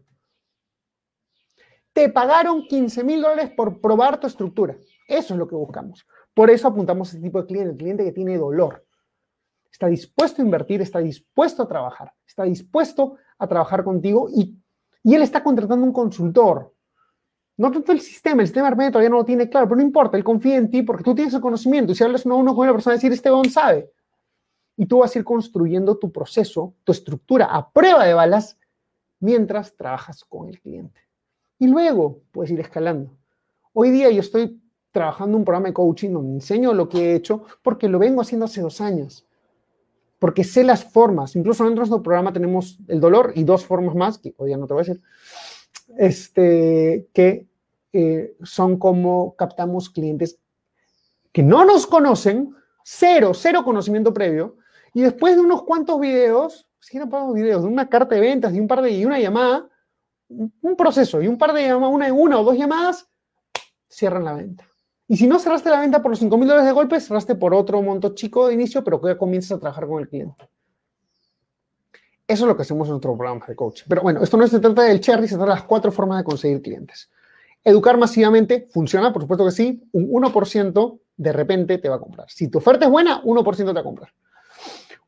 Te 1.93 2.09
pagaron 2.09 2.67
15 2.67 3.03
mil 3.03 3.21
dólares 3.21 3.51
por 3.55 3.79
probar 3.79 4.19
tu 4.19 4.27
estructura. 4.27 4.75
Eso 5.07 5.33
es 5.33 5.37
lo 5.39 5.47
que 5.47 5.55
buscamos. 5.55 6.05
Por 6.33 6.49
eso 6.49 6.67
apuntamos 6.67 7.09
a 7.09 7.11
este 7.11 7.25
tipo 7.25 7.39
de 7.41 7.47
cliente, 7.47 7.71
el 7.71 7.77
cliente 7.77 8.03
que 8.03 8.11
tiene 8.11 8.37
dolor 8.37 8.83
está 9.73 9.87
dispuesto 9.87 10.41
a 10.41 10.45
invertir, 10.45 10.81
está 10.81 10.99
dispuesto 10.99 11.63
a 11.63 11.67
trabajar, 11.67 12.13
está 12.25 12.43
dispuesto 12.43 13.17
a 13.39 13.47
trabajar 13.47 13.83
contigo 13.83 14.29
y, 14.33 14.55
y 15.01 15.15
él 15.15 15.23
está 15.23 15.43
contratando 15.43 15.83
un 15.83 15.91
consultor. 15.91 16.73
No 17.57 17.71
tanto 17.71 17.91
el 17.91 17.99
sistema, 17.99 18.43
el 18.43 18.47
sistema 18.47 18.69
de 18.69 18.91
todavía 18.91 19.09
no 19.09 19.17
lo 19.17 19.25
tiene 19.25 19.49
claro, 19.49 19.67
pero 19.67 19.77
no 19.77 19.81
importa, 19.81 20.15
él 20.15 20.23
confía 20.23 20.57
en 20.57 20.69
ti 20.69 20.83
porque 20.83 21.03
tú 21.03 21.15
tienes 21.15 21.33
el 21.33 21.41
conocimiento 21.41 21.93
si 21.93 22.03
hablas 22.03 22.25
uno 22.25 22.35
a 22.35 22.37
uno 22.37 22.55
con 22.55 22.63
una 22.63 22.73
persona, 22.73 22.95
decir, 22.95 23.11
este 23.11 23.29
don 23.29 23.49
sabe. 23.49 23.91
Y 24.77 24.85
tú 24.85 24.99
vas 24.99 25.15
a 25.15 25.19
ir 25.19 25.25
construyendo 25.25 25.97
tu 25.97 26.11
proceso, 26.11 26.75
tu 26.83 26.91
estructura 26.91 27.45
a 27.45 27.71
prueba 27.71 28.05
de 28.05 28.13
balas 28.13 28.57
mientras 29.19 29.75
trabajas 29.75 30.23
con 30.23 30.49
el 30.49 30.59
cliente. 30.61 30.99
Y 31.63 31.67
luego 31.67 32.19
puedes 32.33 32.51
ir 32.51 32.59
escalando. 32.59 33.15
Hoy 33.71 33.89
día 33.89 34.11
yo 34.11 34.19
estoy 34.19 34.61
trabajando 34.91 35.37
un 35.37 35.45
programa 35.45 35.69
de 35.69 35.73
coaching 35.73 36.09
donde 36.09 36.33
enseño 36.33 36.73
lo 36.73 36.89
que 36.89 37.11
he 37.11 37.15
hecho 37.15 37.45
porque 37.61 37.87
lo 37.87 37.99
vengo 37.99 38.19
haciendo 38.19 38.47
hace 38.47 38.59
dos 38.59 38.81
años 38.81 39.25
porque 40.19 40.43
sé 40.43 40.65
las 40.65 40.83
formas. 40.83 41.37
Incluso 41.37 41.63
dentro 41.63 41.85
de 41.85 41.89
nuestro 41.89 42.03
programa 42.03 42.33
tenemos 42.33 42.77
el 42.89 42.99
dolor 42.99 43.31
y 43.33 43.45
dos 43.45 43.65
formas 43.65 43.95
más, 43.95 44.17
que 44.17 44.33
hoy 44.35 44.49
ya 44.49 44.57
no 44.57 44.67
te 44.67 44.73
voy 44.73 44.81
a 44.81 44.85
decir, 44.85 45.01
este, 45.97 47.07
que 47.13 47.47
eh, 47.93 48.35
son 48.43 48.77
como 48.77 49.33
captamos 49.37 49.89
clientes 49.89 50.39
que 51.31 51.43
no 51.43 51.63
nos 51.63 51.87
conocen, 51.87 52.53
cero, 52.83 53.31
cero 53.33 53.63
conocimiento 53.63 54.13
previo, 54.13 54.57
y 54.93 55.01
después 55.01 55.35
de 55.37 55.41
unos 55.41 55.63
cuantos 55.63 55.97
videos, 55.97 56.67
si 56.81 56.97
no 56.97 57.33
videos, 57.33 57.63
de 57.63 57.69
una 57.69 57.87
carta 57.87 58.15
de 58.15 58.21
ventas, 58.21 58.51
de 58.51 58.59
un 58.59 58.67
par 58.67 58.81
de 58.81 58.91
y 58.91 59.05
una 59.05 59.19
llamada, 59.21 59.69
un 60.61 60.75
proceso 60.75 61.21
y 61.21 61.27
un 61.27 61.37
par 61.37 61.53
de 61.53 61.73
una, 61.73 62.11
una 62.13 62.39
o 62.39 62.43
dos 62.43 62.57
llamadas, 62.57 63.07
cierran 63.87 64.25
la 64.25 64.33
venta. 64.33 64.67
Y 65.07 65.17
si 65.17 65.27
no 65.27 65.37
cerraste 65.37 65.69
la 65.69 65.79
venta 65.79 66.01
por 66.01 66.11
los 66.11 66.19
5 66.19 66.37
mil 66.37 66.47
dólares 66.47 66.67
de 66.67 66.73
golpe, 66.73 66.99
cerraste 66.99 67.35
por 67.35 67.53
otro 67.53 67.81
monto 67.81 68.15
chico 68.15 68.47
de 68.47 68.53
inicio, 68.53 68.83
pero 68.83 69.01
que 69.01 69.09
ya 69.09 69.17
comienzas 69.17 69.57
a 69.57 69.59
trabajar 69.59 69.87
con 69.87 70.01
el 70.01 70.09
cliente. 70.09 70.49
Eso 72.25 72.45
es 72.45 72.47
lo 72.47 72.55
que 72.55 72.61
hacemos 72.61 72.87
en 72.87 72.93
nuestro 72.93 73.15
programa 73.15 73.45
de 73.45 73.55
coaching. 73.55 73.85
Pero 73.87 74.01
bueno, 74.01 74.23
esto 74.23 74.37
no 74.37 74.47
se 74.47 74.59
trata 74.59 74.83
del 74.83 75.01
cherry, 75.01 75.27
se 75.27 75.35
trata 75.35 75.51
de 75.51 75.59
las 75.59 75.65
cuatro 75.65 75.91
formas 75.91 76.19
de 76.19 76.23
conseguir 76.23 76.61
clientes. 76.61 77.11
Educar 77.63 77.97
masivamente 77.97 78.67
funciona, 78.71 79.11
por 79.11 79.23
supuesto 79.23 79.45
que 79.45 79.51
sí. 79.51 79.83
Un 79.91 80.09
1% 80.09 80.99
de 81.17 81.33
repente 81.33 81.77
te 81.77 81.89
va 81.89 81.95
a 81.95 81.99
comprar. 81.99 82.29
Si 82.29 82.47
tu 82.47 82.59
oferta 82.59 82.85
es 82.85 82.91
buena, 82.91 83.21
1% 83.23 83.55
te 83.55 83.73
va 83.73 83.79
a 83.79 83.83
comprar. 83.83 84.09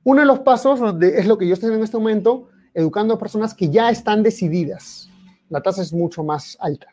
Uno 0.04 0.22
de 0.22 0.28
los 0.28 0.40
pasos 0.42 0.80
es 1.02 1.26
lo 1.26 1.38
que 1.38 1.48
yo 1.48 1.54
estoy 1.54 1.68
haciendo 1.68 1.78
en 1.78 1.84
este 1.84 1.98
momento, 1.98 2.50
educando 2.74 3.16
a 3.16 3.18
personas 3.18 3.54
que 3.54 3.70
ya 3.70 3.90
están 3.90 4.22
decididas. 4.22 5.10
La 5.50 5.62
tasa 5.62 5.82
es 5.82 5.94
mucho 5.94 6.24
más 6.24 6.58
alta. 6.60 6.88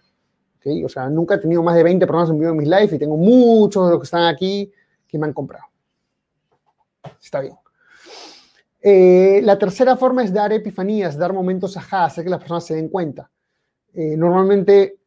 O 0.85 0.89
sea, 0.89 1.09
nunca 1.09 1.35
he 1.35 1.39
tenido 1.39 1.63
más 1.63 1.75
de 1.75 1.83
20 1.83 2.07
programas 2.07 2.31
en 2.31 2.39
vivo 2.39 2.53
en 2.53 2.57
mis 2.59 2.69
live 2.69 2.91
y 2.93 2.99
tengo 2.99 3.17
muchos 3.17 3.87
de 3.87 3.91
los 3.91 4.01
que 4.01 4.05
están 4.05 4.25
aquí 4.25 4.71
que 5.09 5.19
me 5.19 5.27
han 5.27 5.33
comprado. 5.33 5.65
Está 7.21 7.41
bien. 7.41 7.55
Eh, 8.81 9.41
la 9.43 9.59
tercera 9.59 9.97
forma 9.97 10.25
es 10.25 10.33
dar 10.33 10.53
epifanías, 10.53 11.17
dar 11.17 11.33
momentos 11.33 11.77
ajá, 11.77 12.05
hacer 12.05 12.25
que 12.25 12.31
las 12.31 12.41
personas 12.41 12.65
se 12.65 12.75
den 12.75 12.89
cuenta. 12.89 13.31
Eh, 13.95 14.17
normalmente 14.17 14.99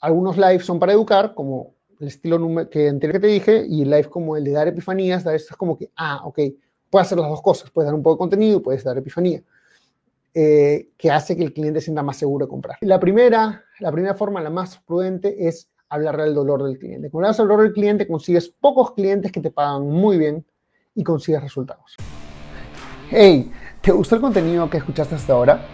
algunos 0.00 0.36
lives 0.36 0.64
son 0.64 0.78
para 0.78 0.92
educar, 0.92 1.34
como 1.34 1.74
el 2.00 2.08
estilo 2.08 2.68
que 2.68 2.88
anterior 2.88 3.14
que 3.14 3.26
te 3.26 3.32
dije, 3.32 3.64
y 3.66 3.82
el 3.82 3.90
live 3.90 4.10
como 4.10 4.36
el 4.36 4.44
de 4.44 4.52
dar 4.52 4.68
epifanías, 4.68 5.22
da 5.22 5.34
esto 5.34 5.54
es 5.54 5.56
como 5.56 5.78
que, 5.78 5.90
ah, 5.96 6.22
ok, 6.24 6.38
puedes 6.90 7.06
hacer 7.06 7.18
las 7.18 7.30
dos 7.30 7.40
cosas, 7.40 7.70
puedes 7.70 7.86
dar 7.86 7.94
un 7.94 8.02
poco 8.02 8.16
de 8.16 8.18
contenido 8.18 8.58
y 8.58 8.60
puedes 8.60 8.82
dar 8.82 8.98
epifanía, 8.98 9.42
eh, 10.34 10.90
que 10.96 11.10
hace 11.10 11.36
que 11.36 11.42
el 11.42 11.52
cliente 11.52 11.80
sienta 11.80 12.02
más 12.02 12.16
seguro 12.16 12.46
de 12.46 12.50
comprar. 12.50 12.78
La 12.80 12.98
primera, 12.98 13.64
la 13.80 13.92
primera 13.92 14.14
forma, 14.14 14.40
la 14.40 14.50
más 14.50 14.78
prudente, 14.78 15.46
es 15.46 15.70
hablar 15.88 16.16
del 16.16 16.34
dolor 16.34 16.62
del 16.62 16.78
cliente. 16.78 17.10
Cuando 17.10 17.26
hablas 17.26 17.36
del 17.36 17.48
dolor 17.48 17.62
del 17.64 17.72
cliente, 17.72 18.06
consigues 18.06 18.48
pocos 18.48 18.92
clientes 18.92 19.30
que 19.30 19.40
te 19.40 19.50
pagan 19.50 19.86
muy 19.88 20.16
bien 20.16 20.46
y 20.94 21.04
consigues 21.04 21.42
resultados. 21.42 21.96
Hey, 23.10 23.52
¿te 23.82 23.92
gustó 23.92 24.14
el 24.14 24.22
contenido 24.22 24.70
que 24.70 24.78
escuchaste 24.78 25.14
hasta 25.14 25.34
ahora? 25.34 25.66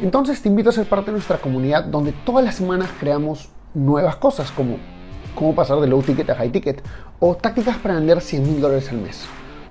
Entonces 0.00 0.40
te 0.40 0.48
invito 0.48 0.70
a 0.70 0.72
ser 0.72 0.86
parte 0.88 1.06
de 1.06 1.12
nuestra 1.12 1.38
comunidad 1.38 1.84
donde 1.84 2.12
todas 2.24 2.44
las 2.44 2.54
semanas 2.54 2.88
creamos 3.00 3.50
nuevas 3.74 4.14
cosas 4.16 4.52
como 4.52 4.76
cómo 5.34 5.54
pasar 5.54 5.80
de 5.80 5.88
low 5.88 6.02
ticket 6.02 6.30
a 6.30 6.36
high 6.36 6.50
ticket 6.50 6.82
o 7.18 7.34
tácticas 7.36 7.76
para 7.78 7.94
vender 7.94 8.20
100 8.20 8.42
mil 8.42 8.60
dólares 8.60 8.90
al 8.90 8.98
mes. 8.98 9.26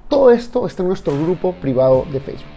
Todo 0.10 0.32
esto 0.32 0.68
está 0.68 0.84
en 0.84 0.90
nuestro 0.90 1.14
grupo 1.14 1.54
privado 1.54 2.06
de 2.12 2.20
Facebook. 2.20 2.57